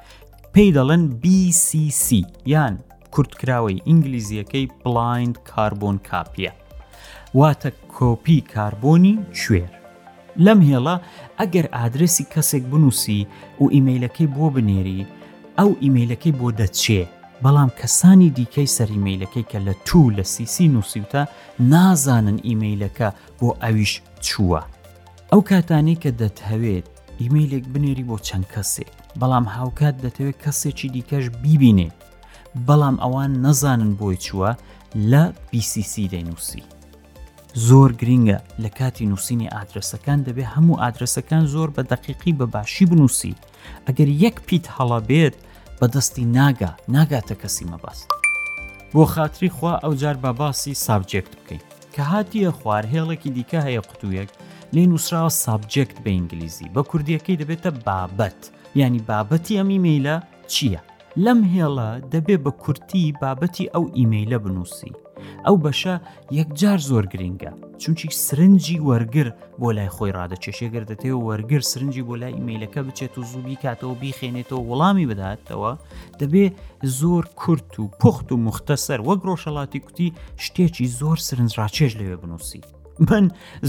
پێی 0.55 0.71
دەڵێن 0.77 1.05
BCC 1.23 2.07
یان 2.53 2.75
کورتکراوەی 3.15 3.83
ئینگلیزیەکەی 3.89 4.65
بلایند 4.83 5.37
کاربۆن 5.51 5.97
کاپیە 6.09 6.53
واتە 7.39 7.71
کۆپی 7.97 8.39
کاربۆنی 8.53 9.15
کوێر 9.41 9.71
لەم 10.45 10.61
هێڵە 10.71 10.97
ئەگەر 11.41 11.67
ئادرسی 11.77 12.25
کەسێک 12.33 12.65
بنووسی 12.73 13.21
و 13.61 13.65
ئیممەیلەکەی 13.75 14.33
بۆ 14.37 14.47
بنێری 14.55 15.03
ئەو 15.59 15.71
ئیممەیلەکەی 15.83 16.33
بۆ 16.39 16.49
دەچێت 16.59 17.11
بەڵام 17.45 17.69
کەسانی 17.81 18.31
دیکەی 18.39 18.69
سەر 18.77 18.91
ئیمەیلەکەی 18.97 19.47
کە 19.51 19.59
لە 19.67 19.75
توو 19.87 20.11
لە 20.19 20.23
سیسی 20.25 20.69
نووسیوتە 20.75 21.23
نازانن 21.61 22.39
ئیمەیلەکە 22.47 23.09
بۆ 23.39 23.49
ئەویش 23.63 24.03
چووە 24.27 24.61
ئەو 25.33 25.41
کاتانی 25.51 25.97
کە 26.03 26.11
دەتەوێت 26.21 26.87
ئیمەیلێک 27.21 27.65
بنێری 27.73 28.05
بۆ 28.09 28.17
چەند 28.29 28.47
کەسێک 28.55 28.89
بەڵام 29.21 29.47
هاوکات 29.55 29.95
دەتەوێت 30.05 30.37
کەسێکی 30.45 30.89
دیکەش 30.95 31.25
بیبینێ 31.43 31.89
بەڵام 32.67 32.97
ئەوان 33.03 33.33
نەزانن 33.45 33.93
بۆی 34.01 34.17
چووە 34.25 34.51
لە 35.11 35.23
BCC 35.53 35.95
دەینووسی 36.13 36.63
زۆر 37.69 37.91
گرینگە 38.01 38.39
لە 38.63 38.71
کاتی 38.79 39.07
نووسینی 39.11 39.49
ئادرسەکان 39.55 40.19
دەبێت 40.27 40.53
هەموو 40.55 40.81
ئادرسەکان 40.83 41.45
زۆر 41.55 41.69
بە 41.77 41.83
دەقیقی 41.93 42.33
بە 42.39 42.47
باشی 42.55 42.85
بنووسی 42.91 43.35
ئەگەر 43.87 44.09
یەک 44.25 44.37
پیت 44.49 44.67
هەڵە 44.77 45.01
بێت 45.09 45.37
بەدەستی 45.81 46.25
ناگا 46.37 46.71
ناگاتە 46.95 47.35
کەسی 47.43 47.65
مەبەست 47.73 48.09
بۆ 48.95 49.05
خااتری 49.13 49.49
خوا 49.57 49.75
ئەو 49.85 49.93
جار 50.03 50.17
بە 50.25 50.31
باسی 50.41 50.75
سابجێکت 50.87 51.33
بکەین 51.39 51.63
کە 51.95 52.03
هاتیە 52.13 52.51
خوار 52.59 52.85
هێڵێکی 52.95 53.31
دیکە 53.37 53.61
هەیە 53.67 53.83
قوتوویەک 53.89 54.31
لێ 54.75 54.83
نووسراوە 54.91 55.33
سابجێکت 55.45 55.97
بە 56.05 56.11
ئینگلیزی 56.17 56.73
بە 56.75 56.83
کوردیەکەی 56.91 57.41
دەبێتە 57.41 57.71
بابەت 57.87 58.41
ینی 58.83 59.01
بابەتی 59.11 59.59
ئەم 59.59 59.69
ئیمەیلە 59.75 60.17
چییە؟ 60.53 60.81
لەم 61.25 61.41
هێڵە 61.55 61.89
دەبێ 62.13 62.37
بە 62.45 62.53
کورتی 62.63 63.03
بابەتی 63.23 63.71
ئەو 63.75 63.85
ئیمەیلە 63.97 64.39
بنووسی 64.45 64.93
ئەو 65.47 65.57
بەشە 65.65 65.95
یەکجار 66.39 66.79
زۆر 66.91 67.05
گرینگە 67.13 67.53
چونچی 67.83 68.07
سرنجی 68.27 68.79
وەرگر 68.89 69.29
بۆ 69.61 69.69
لای 69.77 69.91
خۆی 69.97 70.13
ڕادە 70.17 70.37
چێشێگەر 70.45 70.85
دەتێەوە 70.91 71.25
وەرگر 71.29 71.63
سرنجی 71.71 72.07
بۆ 72.09 72.15
لای 72.21 72.37
ئیمەیلەکە 72.39 72.81
بچێت 72.87 73.15
و 73.19 73.27
زووبی 73.31 73.61
کاتەوە 73.65 73.95
بیخێنێتەوە 74.03 74.63
وەڵامی 74.69 75.09
بداتەوە 75.11 75.73
دەبێ 76.21 76.47
زۆر 76.99 77.25
کورت 77.41 77.71
و 77.81 77.85
پخت 78.01 78.27
و 78.33 78.43
مختەسەر 78.47 78.99
وەک 79.09 79.21
ڕۆژەڵاتی 79.29 79.81
کوتی 79.87 80.09
شتێکی 80.45 80.87
زۆر 81.01 81.19
سرنجڕاکێش 81.29 81.93
لەوێ 82.01 82.17
بنووسی 82.23 82.61
من 83.11 83.25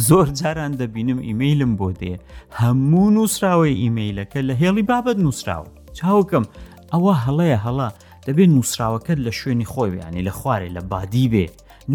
زۆر 0.08 0.28
جاران 0.40 0.74
دەبینم 0.82 1.20
ئیمەیلم 1.28 1.72
بۆ 1.80 1.88
دێ 2.00 2.14
هەموو 2.60 3.10
نووسراوی 3.16 3.80
ئیمەیلەکە 3.84 4.40
لە 4.48 4.54
هێڵی 4.62 4.84
بابەت 4.92 5.18
نووسراوە 5.26 5.70
چاوکەم 5.98 6.46
ئەوە 6.92 7.14
هەڵەیە 7.24 7.60
هەڵە 7.66 7.90
دەبێ 8.28 8.46
نووسراوەکەت 8.54 9.18
لە 9.26 9.32
شوێنی 9.40 9.66
خۆی 9.72 9.92
ینی 10.04 10.26
لە 10.30 10.32
خوارێ 10.40 10.70
لە 10.78 10.82
بادی 10.92 11.28
بێ 11.34 11.46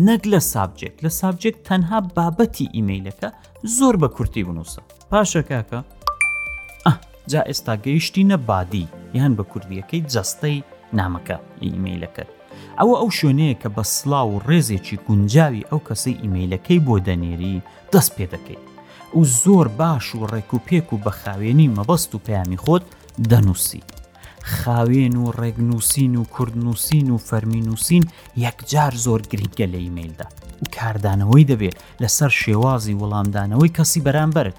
نەک 0.07 0.23
لە 0.33 0.39
سابجێک 0.53 0.95
لە 1.05 1.09
سابجێک 1.21 1.57
تەنها 1.69 1.99
بابەتی 2.17 2.71
ئیممیلەکە 2.75 3.29
زۆر 3.79 3.95
بە 4.03 4.09
کورتی 4.17 4.43
بنووسە 4.49 4.81
پاشەکەکە 5.11 5.81
جا 7.33 7.43
ئێستا 7.49 7.75
گەیشتینە 7.85 8.37
بادی 8.49 8.85
یان 9.19 9.33
بە 9.39 9.45
کوردیەکەی 9.53 10.07
جەستەی 10.13 10.59
نامەکە 10.99 11.37
ئیممیلەکەت 11.65 12.29
ئەوە 12.79 12.95
ئەو 13.01 13.09
شوێنەیە 13.19 13.55
کە 13.63 13.69
بە 13.77 13.83
سلااو 13.97 14.29
و 14.37 14.43
ڕێزێکی 14.49 14.97
گونجاوی 15.07 15.69
ئەو 15.71 15.81
کەسەی 15.89 16.21
ئیممیلەکەی 16.23 16.81
بۆ 16.87 16.95
دەنێری 17.09 17.57
دەست 17.93 18.13
پێ 18.17 18.27
دەکەیت 18.35 18.63
و 19.19 19.23
زۆر 19.43 19.67
باش 19.81 20.07
و 20.15 20.27
ڕێک 20.33 20.51
و 20.55 20.59
پێک 20.69 20.87
و 20.93 20.99
بە 21.05 21.11
خاوێنی 21.21 21.73
مەبەست 21.77 22.11
و 22.15 22.23
پەیامی 22.27 22.59
خۆت 22.65 22.85
دەنووسی. 23.31 23.83
خاوێن 24.45 25.17
و 25.17 25.33
ڕێگنووسین 25.41 26.17
و 26.17 26.25
کوردنووسین 26.35 27.11
و 27.11 27.19
فەرمینووسین 27.29 28.05
یەکجار 28.47 28.93
زۆر 29.05 29.21
گرنگگە 29.31 29.67
لە 29.75 29.79
ئیممیلدا 29.85 30.27
و 30.63 30.65
کاردانەوەی 30.77 31.49
دەبێت 31.51 31.77
لەسەر 32.03 32.31
شێوازی 32.43 32.99
وەڵامدانەوەی 33.01 33.75
کەسی 33.77 34.05
بەرامبرت 34.07 34.57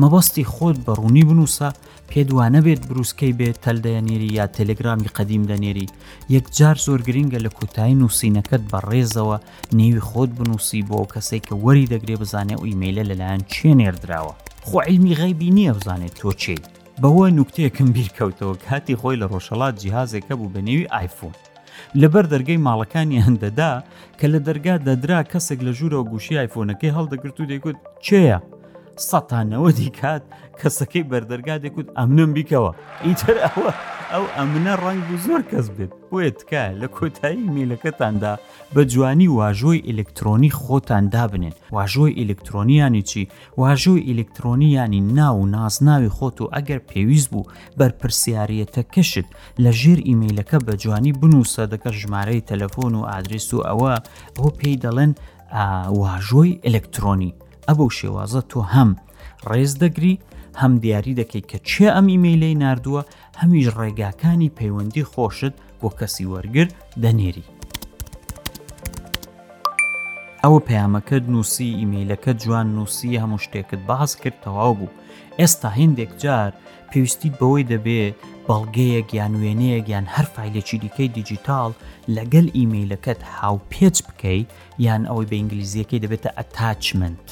مەبەستی 0.00 0.48
خۆت 0.52 0.76
بەڕوونی 0.86 1.24
بنووسە 1.28 1.68
پێدوانە 2.10 2.60
بێت 2.66 2.82
بروسکەی 2.88 3.36
بێت 3.38 3.56
تەلدەیەنێری 3.64 4.34
یا 4.38 4.46
تەلگرامی 4.58 5.12
قەدیم 5.16 5.44
دەنێری 5.50 5.88
یەکجار 6.34 6.76
زۆر 6.86 7.00
گرینگە 7.08 7.38
لە 7.46 7.50
کوتایی 7.58 7.98
نووسینەکەت 8.00 8.62
بە 8.70 8.78
ڕێزەوە 8.90 9.38
نێوی 9.78 10.04
خۆت 10.08 10.30
بنووسی 10.38 10.82
بۆ 10.88 10.98
کەسێک 11.12 11.42
کە 11.48 11.54
وەری 11.64 11.90
دەگرێ 11.92 12.16
بزانێ 12.22 12.54
و 12.58 12.64
ئیممەلە 12.68 13.02
لەلایەن 13.10 13.40
چێ 13.52 13.70
نێردراوە 13.80 14.34
خۆ 14.68 14.76
عیلمی 14.88 15.14
غەیبی 15.20 15.50
نییە 15.56 15.72
بزانێت 15.78 16.14
تۆ 16.20 16.30
چیت 16.42 16.64
بەوە 17.00 17.26
نوکتەیەکم 17.38 17.88
بیرکەوتەوە 17.96 18.54
کاتی 18.66 18.96
خۆی 19.00 19.20
لە 19.22 19.26
ڕۆژەڵات 19.32 19.74
جیهازێکە 19.82 20.34
بوو 20.38 20.52
بە 20.54 20.60
نێوی 20.66 20.90
ئایفۆن 20.94 21.34
لەبەر 22.00 22.24
دەرگەی 22.32 22.62
ماڵەکانی 22.66 23.22
هەندەدا 23.26 23.72
کە 24.18 24.26
لە 24.32 24.40
دەرگا 24.46 24.76
دەدرا 24.86 25.20
کەسێک 25.32 25.60
لە 25.66 25.72
ژوورەوە 25.78 26.08
گوشی 26.12 26.38
ئایفۆنەکەی 26.40 26.94
هەڵدەگرت 26.96 27.36
و 27.38 27.48
دەیگوت 27.50 27.78
چێە؟ 28.06 28.38
سەتانەوە 29.08 29.70
دیکات 29.80 30.22
کەسەکەی 30.60 31.08
بەردەرگا 31.10 31.56
دەکوت 31.64 31.88
ئەمنم 31.96 32.30
بیکەوە 32.36 32.70
ئیتر 33.04 33.36
ئەوە 33.44 33.70
ئەو 34.12 34.26
ئەمنە 34.36 34.74
ڕنگ 34.84 35.02
و 35.12 35.16
زۆر 35.26 35.42
کەس 35.50 35.66
بێت 35.76 35.92
بۆیە 36.10 36.30
تکە 36.38 36.64
لە 36.80 36.88
کۆتایی 36.96 37.50
میلەکەتاندا 37.56 38.32
بە 38.74 38.80
جوانی 38.92 39.28
واژۆی 39.38 39.84
ئلکترۆنی 39.90 40.54
خۆتان 40.60 41.04
دابنێن 41.14 41.54
واژۆی 41.76 42.16
ئلکترۆنیانی 42.22 43.02
چی 43.10 43.22
واژۆی 43.62 44.04
ئلکترۆنیانی 44.10 45.00
ناو 45.16 45.36
و 45.42 45.46
نازناوی 45.54 46.12
خۆت 46.16 46.36
و 46.40 46.50
ئەگەر 46.56 46.80
پێویست 46.90 47.28
بوو 47.32 47.48
بەرپرسیارەتە 47.78 48.82
کەشت 48.94 49.26
لە 49.64 49.70
ژێر 49.80 49.98
ئیممیلەکە 50.04 50.58
بە 50.66 50.72
جوانی 50.82 51.12
بنووسە 51.20 51.62
دەکە 51.72 51.90
ژمارەی 52.00 52.42
تەلەفۆن 52.48 52.92
و 52.96 53.06
ئادرس 53.10 53.48
و 53.54 53.64
ئەوە 53.68 53.92
ئەو 54.38 54.48
پێی 54.58 54.76
دەڵێن 54.84 55.12
واژۆی 56.00 56.58
ئلکترۆنی 56.66 57.34
ئەبە 57.68 57.86
شێوازە 57.98 58.40
تۆ 58.50 58.60
هەم 58.74 58.90
ڕێز 59.50 59.72
دەگری 59.82 60.14
هەم 60.62 60.72
دیاری 60.82 61.18
دەکەیت 61.20 61.46
کە 61.50 61.58
چێ 61.68 61.86
ئەم 61.96 62.06
ئیممیلەی 62.12 62.54
نردووە 62.62 63.02
هەمیش 63.42 63.66
ڕێگاکانی 63.80 64.54
پەیوەندی 64.58 65.08
خۆشت 65.12 65.54
بۆ 65.80 65.88
کەسی 65.98 66.24
وەرگر 66.32 66.68
دەنێری. 67.02 67.44
ئەوە 70.42 70.60
پەیامەکەت 70.68 71.24
نووسی 71.34 71.76
ئیممەیلەکە 71.80 72.32
جوان 72.42 72.66
نووسی 72.76 73.20
هەموو 73.22 73.42
شتێکت 73.44 73.80
باز 73.90 74.10
کرد 74.22 74.38
تەواو 74.44 74.72
بوو 74.78 74.94
ئێستا 75.40 75.68
هندێک 75.80 76.12
جار 76.22 76.50
پێویستیت 76.90 77.34
بەوەی 77.40 77.68
دەبێت 77.72 78.14
بەڵگەیەک 78.48 79.08
یان 79.18 79.34
وێنەیەک 79.42 79.86
یان 79.94 80.06
هەر 80.14 80.26
فیلێکی 80.34 80.78
دیکەی 80.84 81.08
دیجیتال 81.16 81.72
لەگەل 82.16 82.46
ئیممەیلەکەت 82.56 83.20
هاوپێچ 83.38 83.96
بکەیت 84.08 84.48
یان 84.86 85.02
ئەوەی 85.10 85.28
بە 85.30 85.34
ئینگلیزیەکەی 85.40 86.02
دەبێتە 86.04 86.30
ئەتاچمنت 86.38 87.28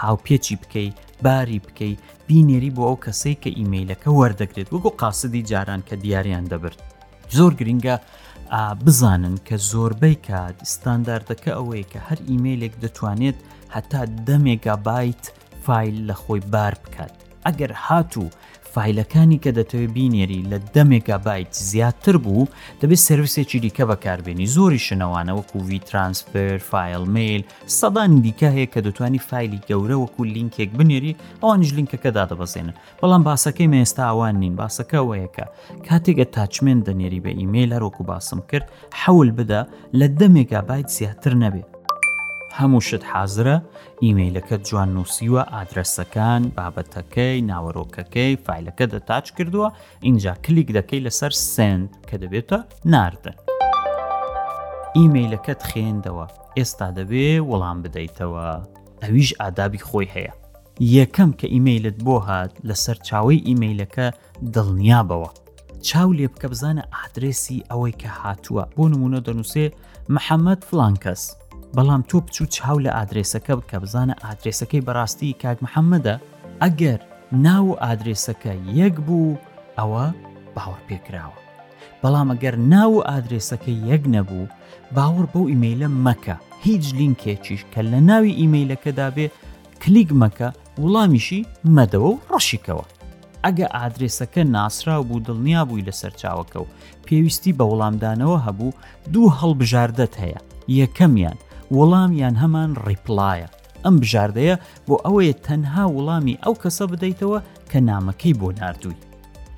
هاوپێکی 0.00 0.56
بکەیت 0.62 0.96
باری 1.24 1.58
بکەیت 1.66 2.00
بینێری 2.28 2.70
بۆ 2.76 2.82
ئەو 2.88 2.96
کەسەی 3.04 3.36
کە 3.42 3.50
ئیممەیلەکە 3.58 4.08
وەردەگرێت 4.18 4.68
وەکو 4.70 4.90
قاسدی 5.00 5.42
جاران 5.50 5.80
کە 5.88 5.94
دیاریان 6.02 6.44
دەبرد 6.52 6.78
زۆر 7.36 7.52
گرنگە 7.60 7.94
بزانن 8.84 9.36
کە 9.46 9.56
زۆربەی 9.70 10.16
کات 10.28 10.56
ستانداردەکە 10.74 11.50
ئەوەیە 11.56 11.86
کە 11.92 12.00
هەر 12.06 12.18
ئیممەیلێک 12.28 12.74
دەتوانێت 12.82 13.38
هەتا 13.74 14.02
دەمێگابایت 14.28 15.24
فیل 15.64 15.96
لە 16.08 16.14
خۆی 16.22 16.42
بار 16.52 16.74
بکات 16.84 17.14
ئەگەر 17.46 17.72
هاتوو 17.84 18.28
فیلەکانی 18.74 19.38
کە 19.44 19.48
دەتەوێت 19.58 19.90
بینێری 19.96 20.46
لە 20.50 20.58
دەمێکا 20.74 21.16
بایت 21.26 21.52
زیاتر 21.70 22.14
بوو 22.24 22.48
دەبێت 22.82 23.02
سرویسێکی 23.08 23.58
دیکە 23.64 23.84
بەکاربێنی 23.90 24.46
زۆری 24.56 24.84
شنەوانە 24.86 25.32
وەکو 25.38 25.56
وی 25.68 25.78
ترانسفر 25.88 26.56
فیل 26.70 27.04
میل 27.16 27.42
سەدان 27.80 28.12
دیکە 28.24 28.48
هەیە 28.56 28.68
کە 28.72 28.80
دەتوانانی 28.86 29.22
فیلی 29.30 29.60
گەورە 29.68 29.96
وەکو 30.02 30.22
لینکێک 30.34 30.70
بنێری 30.78 31.16
ئەوانش 31.42 31.70
لینکەکە 31.78 32.10
دادەبەزێنە 32.18 32.72
بەڵام 33.00 33.22
باسەکەی 33.28 33.68
مێستا 33.74 34.02
ئەوان 34.08 34.36
نین 34.42 34.54
باسەکە 34.60 34.98
وەیەکە 35.08 35.44
کاتێکە 35.86 36.26
تاچمێن 36.34 36.78
دەنێری 36.86 37.20
بە 37.24 37.30
ئیممیل 37.38 37.70
هەرۆکو 37.76 38.02
باسم 38.10 38.40
کرد 38.50 38.66
حەول 39.02 39.28
بدە 39.38 39.60
لە 39.98 40.06
دەمێکا 40.18 40.60
بایت 40.68 40.88
زیاتر 40.96 41.34
نەبێت 41.44 41.68
هەموو 42.58 42.80
شت 42.88 43.02
حازرە 43.12 43.54
ئیمەیلەکە 44.04 44.54
جوان 44.68 44.90
نووسیوە 44.96 45.42
ئادرسەکان 45.54 46.42
بابەتەکەی 46.56 47.38
ناوەڕۆکەکەی 47.50 48.32
فیلەکە 48.46 48.86
دەتاچ 48.94 49.26
کردووە 49.36 49.68
اینجا 50.06 50.32
کلیک 50.44 50.68
دەکەی 50.78 51.04
لەسەر 51.06 51.32
سند 51.56 51.88
کە 52.08 52.16
دەبێتە 52.22 52.58
ناردن. 52.92 53.36
ئیمەیلەکەت 54.96 55.60
خوێندەوە 55.68 56.26
ئێستا 56.56 56.88
دەبێ 56.98 57.28
وەڵام 57.50 57.78
بدەیتەوە 57.84 58.46
ئەویش 59.02 59.30
ئادابی 59.40 59.80
خۆی 59.88 60.08
هەیە 60.14 60.32
یەکەم 60.98 61.30
کە 61.40 61.46
ئیمەیلت 61.54 61.96
بۆ 62.06 62.16
هات 62.28 62.52
لەسەر 62.68 62.96
چاوەی 63.08 63.44
ئیمەیلەکە 63.48 64.06
دڵنیابەوە 64.54 65.30
چاو 65.88 66.08
لێ 66.18 66.26
بکە 66.32 66.46
بزانە 66.52 66.82
ئادرسی 66.94 67.64
ئەوەی 67.70 67.94
کە 68.00 68.08
هاتووە 68.20 68.64
بۆ 68.76 68.84
نمونە 68.92 69.20
دەنووسێ 69.26 69.66
محەممەد 70.14 70.60
فلانکەس 70.68 71.22
بەڵام 71.76 72.02
تۆ 72.10 72.18
بچوو 72.26 72.46
چاو 72.56 72.76
لە 72.86 72.90
ئادرێسەکە 72.96 73.54
کە 73.70 73.76
بزانە 73.82 74.14
ئادرێسەکەی 74.24 74.84
بەڕاستی 74.86 75.32
کاک 75.42 75.58
محەممەدە 75.64 76.14
ئەگەر 76.62 76.98
ناو 77.46 77.64
و 77.70 77.78
ئادرێسەکە 77.84 78.52
یەک 78.80 78.94
بوو 79.06 79.38
ئەوە 79.78 80.06
باوەڕ 80.54 80.80
پێکراوە 80.88 81.36
بەڵام 82.02 82.28
ئەگەر 82.32 82.54
ناو 82.74 82.90
و 82.98 83.04
ئادرێسەکە 83.08 83.72
یەک 83.90 84.02
نەبوو 84.14 84.46
باوەڕ 84.96 85.26
بەو 85.32 85.44
ئیممەیلە 85.52 85.88
مەکە 86.06 86.36
هیچ 86.64 86.84
لینکێکیش 86.98 87.62
کە 87.72 87.80
لە 87.90 87.98
ناوی 88.08 88.32
ئیممەیلەکەدا 88.40 89.08
بێ 89.16 89.26
کلیک 89.82 90.10
مەکە 90.22 90.48
وڵامیشی 90.82 91.40
مەدەوە 91.76 92.10
و 92.12 92.20
ڕەشیکەوە 92.32 92.84
ئەگە 93.44 93.66
ئادرێسەکە 93.76 94.42
ناسرا 94.54 94.96
بوو 95.08 95.24
دڵنیا 95.26 95.62
بووی 95.68 95.86
لە 95.88 95.92
سەرچاوەکە 96.00 96.58
و 96.62 96.70
پێویستی 97.06 97.52
بە 97.58 97.64
وەڵامدانەوە 97.70 98.38
هەبوو 98.46 98.72
دوو 99.12 99.26
هەڵبژاردت 99.38 100.14
هەیە 100.22 100.40
یەکەمیان 100.80 101.38
وەڵام 101.78 102.12
یان 102.16 102.34
هەمان 102.42 102.70
ڕیپلایە 102.86 103.46
ئەم 103.84 103.94
بژاردەیە 104.02 104.54
بۆ 104.86 104.94
ئەوەیە 105.04 105.34
تەنها 105.46 105.84
وەڵامی 105.96 106.40
ئەو 106.44 106.54
کەسە 106.62 106.84
بدەیتەوە 106.92 107.38
کە 107.70 107.78
نامەکەی 107.88 108.38
بۆ 108.40 108.48
نردووی 108.60 108.98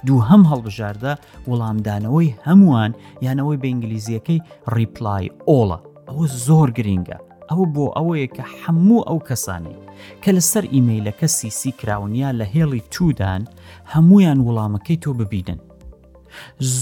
دوو 0.06 0.20
هەم 0.28 0.42
هەڵبژاردە 0.50 1.12
وەڵامدانەوەی 1.50 2.36
هەمووان 2.46 2.92
یانەوەی 3.26 3.60
بە 3.62 3.66
ئینگلیزیەکەی 3.70 4.42
ریپلای 4.76 5.26
ئۆڵە 5.50 5.78
ئەوە 6.08 6.26
زۆر 6.46 6.68
گرینگە 6.78 7.18
ئەو 7.50 7.60
بۆ 7.74 7.86
ئەوەیە 7.96 8.28
کە 8.36 8.44
هەموو 8.62 9.00
ئەو 9.08 9.18
کەسانی 9.28 9.76
کە 10.22 10.30
لەسەر 10.36 10.64
ئیمەیلەکە 10.74 11.26
سیسی 11.38 11.72
کراونیا 11.80 12.30
لە 12.40 12.46
هێڵی 12.54 12.80
تودان 12.94 13.42
هەمویان 13.92 14.38
وەڵامەکەی 14.46 15.00
تۆ 15.02 15.10
ببینن 15.20 15.60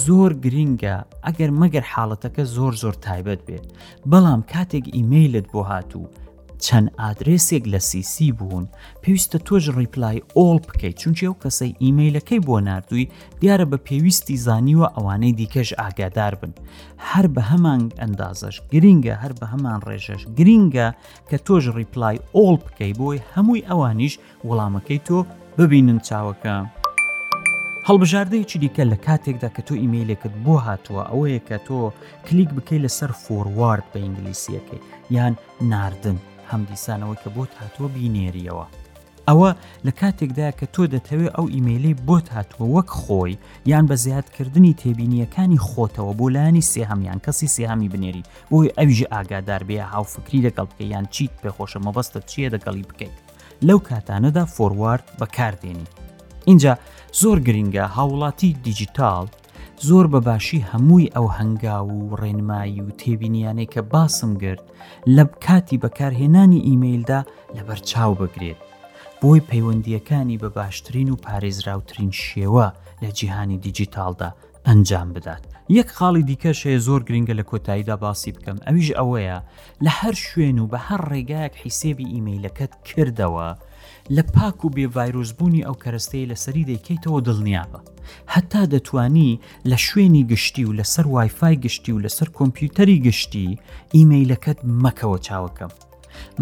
زۆر 0.05 0.31
گرینگە 0.45 0.97
ئەگەر 1.27 1.51
مەگەر 1.61 1.85
حاڵەتەکە 1.93 2.45
زۆر 2.57 2.73
زۆر 2.83 2.95
تایبەت 3.07 3.41
بێت 3.47 3.67
بەڵام 4.11 4.41
کاتێک 4.53 4.85
ئیممەیلت 4.97 5.47
بۆ 5.53 5.61
هاتوو 5.73 6.07
چەند 6.67 6.89
ئادرسێک 7.01 7.65
لە 7.73 7.81
سیسی 7.91 8.29
بوون 8.39 8.65
پێویستە 9.03 9.39
تۆژ 9.47 9.63
ریپلای 9.81 10.23
ئۆڵ 10.37 10.57
بکەیت 10.69 10.97
چونچێ 11.03 11.27
و 11.31 11.39
کەسەی 11.43 11.77
ئیممەیلەکەی 11.83 12.45
بۆ 12.47 12.57
نردووی 12.69 13.09
دیارە 13.41 13.67
بە 13.71 13.79
پێویستی 13.87 14.37
زانیوە 14.47 14.87
ئەوانەی 14.97 15.37
دیکەش 15.41 15.69
ئاگادار 15.81 16.35
بن 16.41 16.53
هەر 17.11 17.27
بە 17.35 17.43
هەمان 17.51 17.83
ئەندازش 18.01 18.57
گرینگە 18.73 19.15
هەر 19.23 19.33
بە 19.41 19.47
هەمان 19.53 19.79
ڕێژەش 19.87 20.23
گرینگە 20.39 20.89
کە 21.29 21.37
تۆژ 21.47 21.65
ریپلای 21.79 22.23
ئۆڵ 22.37 22.57
بکەی 22.67 22.93
بۆی 23.01 23.25
هەمووی 23.33 23.67
ئەوانیش 23.69 24.15
وەڵامەکەی 24.49 25.01
تۆ 25.07 25.19
ببینن 25.59 25.99
چاوەکە. 26.09 26.55
هەڵبژاردەیەکی 27.89 28.59
دیکە 28.65 28.85
لە 28.93 28.99
کاتێکدا 29.07 29.49
کە 29.57 29.63
تۆ 29.67 29.73
ئیممەیلێکت 29.83 30.35
بۆ 30.45 30.55
هاتووە 30.69 31.03
ئەوەیە 31.11 31.41
کە 31.49 31.57
تۆ 31.67 31.81
کلیک 32.27 32.49
بکەی 32.57 32.83
لەسەر 32.85 33.11
فۆوارد 33.23 33.85
بە 33.93 33.99
ئینگلیسیەکەی 34.05 34.81
یان 35.17 35.35
ناردن 35.73 36.19
هەمدیسانەوە 36.51 37.17
کە 37.23 37.29
بۆت 37.37 37.53
هاتووە 37.61 37.89
بینێریەوە. 37.97 38.67
ئەوە 39.29 39.51
لە 39.87 39.93
کاتێکدا 40.01 40.49
کە 40.59 40.67
تۆ 40.75 40.83
دەتەوێت 40.95 41.35
ئەو 41.37 41.47
ئیممەلی 41.55 41.99
بۆت 42.09 42.27
هاتووە 42.37 42.67
وەک 42.77 42.91
خۆی 43.03 43.39
یان 43.73 43.85
بە 43.91 43.95
زیادکردنی 44.05 44.77
تێبینیەکانی 44.81 45.63
خۆتەوە 45.69 46.13
بۆ 46.19 46.27
لایانی 46.35 46.67
سێهامیان 46.73 47.19
کەسی 47.25 47.49
سێهامی 47.57 47.89
بنێری 47.93 48.27
ئەوی 48.51 48.73
ئەویژە 48.79 49.07
ئاگادار 49.15 49.63
بێ 49.69 49.79
هاوفکری 49.93 50.45
دەگەڵ 50.47 50.67
بکە 50.71 50.85
یان 50.95 51.07
چیت 51.15 51.33
پێخۆشە 51.43 51.79
مەبەستە 51.87 52.21
چیە 52.31 52.49
دەگەڵی 52.55 52.89
بکەیت 52.91 53.15
لەو 53.69 53.79
کاتانەدا 53.89 54.45
فۆوارد 54.55 55.07
بەکاردێنی 55.21 55.89
اینجا 56.47 56.79
زۆر 57.13 57.39
گرینگە 57.47 57.85
هاوڵاتی 57.97 58.51
دیجیتال 58.67 59.27
زۆر 59.89 60.07
بەباشی 60.13 60.61
هەمووی 60.71 61.13
ئەو 61.17 61.29
هەنگا 61.39 61.79
و 61.89 61.93
ڕێنمایی 62.21 62.81
و 62.87 62.91
تێبینیانەی 63.01 63.71
کە 63.75 63.81
باسم 63.93 64.33
کرد 64.43 64.63
لە 65.17 65.25
کاتی 65.45 65.81
بەکارهێنانی 65.83 66.65
ئیممیلدا 66.67 67.21
لەبەر 67.57 67.81
چاو 67.91 68.13
بگرێت 68.21 68.61
بۆی 69.21 69.41
پەیوەندیەکانی 69.51 70.39
بە 70.43 70.49
باشترین 70.59 71.09
و 71.11 71.17
پارێزراوترین 71.25 72.11
شێوە 72.25 72.67
لە 73.03 73.09
جیهانی 73.19 73.59
دیجیتالدا 73.59 74.31
ئەنجام 74.69 75.09
بدات. 75.15 75.43
یەک 75.71 75.89
خاڵی 75.99 76.23
دیکەشەیە 76.31 76.81
زۆر 76.87 77.01
گرنگە 77.09 77.35
لە 77.41 77.45
کۆتاییدا 77.51 77.97
باسی 78.05 78.33
بکەم 78.37 78.57
ئەویش 78.67 78.91
ئەوەیە 78.99 79.39
لە 79.85 79.91
هەر 80.01 80.15
شوێن 80.27 80.59
و 80.59 80.67
بە 80.73 80.79
هەر 80.89 81.01
ڕێگایەک 81.11 81.55
حیسێبی 81.65 82.11
ئیممیلەکەت 82.15 82.73
کردەوە 82.89 83.49
لە 84.17 84.23
پاک 84.35 84.65
و 84.65 84.71
بێڤایرۆزبوونی 84.77 85.65
ئەو 85.67 85.77
کەرستەی 85.83 86.29
لەسەری 86.33 86.69
دەیکەیتەوە 86.71 87.21
دڵنیابە 87.27 87.81
هەتا 88.35 88.63
دەتانی 88.73 89.41
لە 89.71 89.77
شوێنی 89.87 90.25
گشتی 90.33 90.65
و 90.69 90.77
لەسەر 90.81 91.07
وایفای 91.15 91.57
گشتی 91.65 91.93
و 91.93 92.03
لەسەر 92.05 92.29
کۆمپیوتەری 92.39 93.03
گشتی 93.07 93.59
ئیمەیلەکەت 93.95 94.59
مەکەوە 94.83 95.19
چاوەکەم 95.27 95.73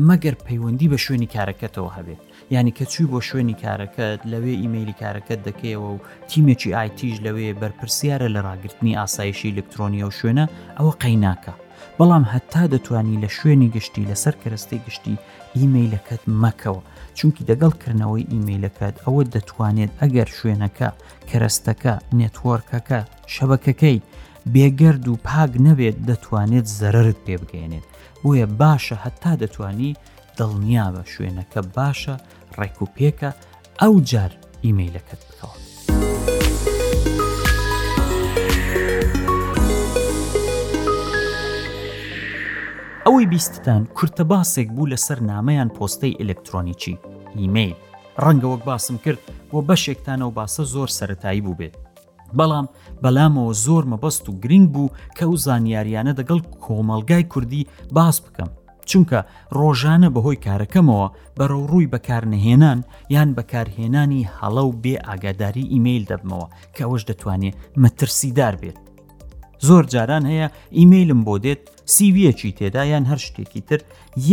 مەگەر 0.08 0.34
پەیوەندی 0.46 0.90
بە 0.92 0.98
شوێنی 1.04 1.32
کارەکەتەوە 1.34 1.90
هەبێت 1.96 2.20
ینی 2.56 2.72
کە 2.78 2.84
چوی 2.92 3.06
بۆ 3.12 3.18
شوێنی 3.28 3.58
کارەکەت 3.64 4.18
لەوێ 4.32 4.54
ئیممەلی 4.62 4.98
کارەکەت 5.02 5.40
دەکەیەوە 5.48 5.88
و 5.92 5.98
تیمێکی 6.30 6.74
ئایتیژ 6.76 7.16
لەوێ 7.26 7.48
بەرپرسیارە 7.62 8.28
لە 8.34 8.40
ڕاگررتنی 8.46 8.96
ئاسایشی 9.00 9.50
ئلکترۆنیە 9.52 10.04
و 10.06 10.16
شوێنە 10.18 10.44
ئەوە 10.78 10.92
قەیناکە 11.02 11.54
بەڵام 11.98 12.24
هەتا 12.32 12.64
دەتوانی 12.74 13.20
لە 13.22 13.28
شوێنی 13.36 13.72
گشتی 13.76 14.08
لەسەر 14.10 14.34
کەرەستی 14.42 14.82
گشتی 14.86 15.20
ئیممەیلەکەت 15.56 16.22
مەکەوە 16.42 16.82
چونکی 17.18 17.46
دەگەڵکردنەوەی 17.50 18.28
ئیممەیلەکەت 18.32 18.94
ئەوە 19.04 19.22
دەتوانێت 19.34 19.92
ئەگەر 20.00 20.28
شوێنەکە 20.38 20.88
کەرەستەکە 21.30 21.94
نێتوەرکەکە 22.20 23.00
شەبەکەکەی 23.34 23.98
بێگەرد 24.54 25.04
و 25.08 25.20
پاک 25.28 25.52
نەبێت 25.66 25.96
دەتوانێت 26.10 26.66
زەرت 26.78 27.18
پێ 27.26 27.34
بگەێنێت 27.42 27.86
بۆیە 28.22 28.46
باشە 28.60 28.96
هەتا 29.04 29.32
دەتوانی 29.42 29.96
دڵنیا 30.38 30.86
بە 30.94 31.02
شوێنەکە 31.12 31.60
باشە 31.76 32.16
ڕێک 32.58 32.76
و 32.82 32.86
پێکە 32.96 33.30
ئەو 33.80 33.94
جار 34.10 34.32
ئیممەیلەکەت 34.64 35.22
بکەوە 35.28 35.56
ئەوەی 43.06 43.26
بیستتان 43.32 43.84
کورتە 43.98 44.24
باسێک 44.30 44.68
بوو 44.76 44.90
لەسەر 44.92 45.18
نامەیان 45.30 45.70
پۆستەی 45.76 46.18
ئلەکترۆنیکی 46.22 46.94
ئیممیل 47.38 47.72
ڕەنگەوەک 48.24 48.62
باسم 48.70 48.96
کرد 49.04 49.18
بۆ 49.50 49.58
بەشێکتانە 49.68 50.22
و 50.22 50.30
باسە 50.38 50.62
زۆر 50.74 50.88
سەتایی 50.98 51.40
بوو 51.44 51.58
بێت 51.60 51.74
بەڵام 52.38 52.66
بەلامەوە 53.02 53.52
زۆر 53.66 53.84
مەبەست 53.92 54.24
و 54.28 54.38
گرنگ 54.42 54.68
بوو 54.74 54.88
کە 55.16 55.22
و 55.32 55.36
زانیاریانە 55.44 56.12
دەگەڵ 56.18 56.40
کۆمەلگای 56.64 57.24
کوردی 57.32 57.66
باس 57.96 58.16
بکەم 58.24 58.50
چونکە 58.88 59.18
ڕۆژانە 59.58 60.08
بەهۆی 60.14 60.40
کارەکەمەوە 60.46 61.06
بەڕەوڕووی 61.38 61.90
بەکارنەهێنان 61.92 62.78
یان 63.14 63.28
بەکارهێنانی 63.38 64.28
هەڵە 64.38 64.62
و 64.68 64.72
بێ 64.82 64.94
ئاگاداری 65.08 65.70
ئیممیل 65.72 66.04
دەبمەوە 66.10 66.46
کەەوەش 66.76 67.02
دەتوانێت 67.10 67.56
مەترسیدار 67.82 68.54
بێت 68.62 68.78
زۆر 69.68 69.84
جاران 69.92 70.24
هەیە 70.30 70.46
ئیممیلم 70.78 71.20
بۆ 71.26 71.34
دێت 71.44 71.62
سیویەکی 71.96 72.52
تێدایان 72.58 73.04
هەر 73.10 73.20
شتێکی 73.26 73.62
تر 73.68 73.80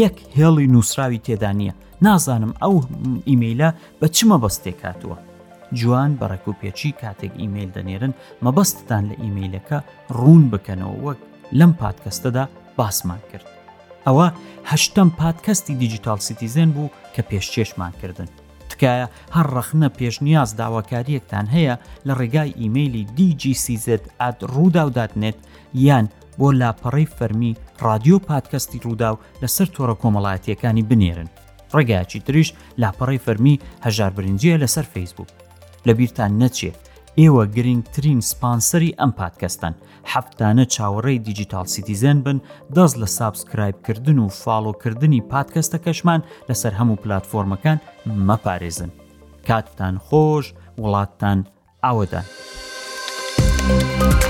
یەک 0.02 0.18
هێڵی 0.38 0.66
نووسراوی 0.74 1.24
تێدا 1.28 1.52
نییە 1.60 1.74
نازانم 2.06 2.54
ئەو 2.64 2.76
ئیممەیلە 3.30 3.70
بە 4.00 4.08
چمە 4.16 4.38
بەستێکاتوە 4.44 5.18
جوان 5.80 6.12
بەڕێک 6.20 6.46
و 6.48 6.58
پێچی 6.62 6.92
کاتێک 7.02 7.34
ئیممیل 7.42 7.70
دەنێرن 7.78 8.14
مەبەستتان 8.46 9.04
لە 9.10 9.16
ئیممیلەکە 9.24 9.78
ڕوون 10.20 10.44
بکەنەوە 10.52 10.96
وەک 11.06 11.20
لەم 11.60 11.72
پادکەستەدا 11.82 12.44
باسمان 12.78 13.22
کرد 13.32 13.48
ئەوە 14.06 14.28
هەشتم 14.72 15.10
پادکەستی 15.22 15.74
دیجیتال 15.82 16.20
سیتیزن 16.28 16.70
بوو 16.76 16.90
کە 17.16 17.22
پێشچێشمان 17.30 17.94
کردن 18.02 18.30
تکایە 18.70 19.08
هەر 19.36 19.48
ڕەخنە 19.56 19.88
پێشنیاز 20.00 20.50
داواکاریەکتان 20.60 21.46
هەیە 21.56 21.76
لە 22.08 22.14
ڕێگای 22.20 22.52
ئیممەیلی 22.60 23.04
دیجیسیزت 23.18 24.04
ئات 24.22 24.38
ڕووداودات 24.54 25.12
نێت 25.22 25.38
یان 25.88 26.06
بۆ 26.40 26.52
لاپەڕی 26.62 27.06
فەرمی 27.18 27.52
رادیۆ 27.86 28.18
پادکەستی 28.30 28.80
ڕوودا 28.84 29.10
و 29.14 29.20
لەسەر 29.42 29.68
تۆڕە 29.76 29.96
کۆمەڵایەتیەکانی 30.02 30.84
بنێرن 30.90 31.30
ڕێگایکی 31.76 32.22
تریش 32.28 32.54
لاپەڕی 32.82 33.20
فەرمی 33.26 33.60
هەژار 33.86 34.12
برنجە 34.18 34.54
لەسەر 34.64 34.86
فیسبوک 34.94 35.30
لە 35.88 35.92
بیرتان 35.98 36.32
نەچێت 36.42 36.78
ئێوە 37.20 37.44
گرنگترین 37.56 38.22
سپانسری 38.32 38.96
ئەم 39.00 39.12
پادکەستن 39.20 39.74
هەفتانە 40.12 40.66
چاوەڕێی 40.76 41.24
دیجیتال 41.28 41.66
سیتیزن 41.74 42.18
بن 42.26 42.38
دەست 42.76 42.96
لە 43.02 43.08
سابسکرایبکردن 43.18 44.20
و 44.20 44.30
فاڵۆکردنی 44.42 45.22
پادکەستە 45.34 45.78
کەشمان 45.86 46.22
لەسەر 46.50 46.74
هەموو 46.80 47.02
پلتفۆرمەکان 47.04 47.78
مەپارێزن 48.30 48.90
کاتتان 49.48 49.96
خۆش 50.06 50.46
وڵاتتان 50.82 51.40
ئاوەدان. 51.84 52.26
thank 53.70 54.00
you 54.24 54.29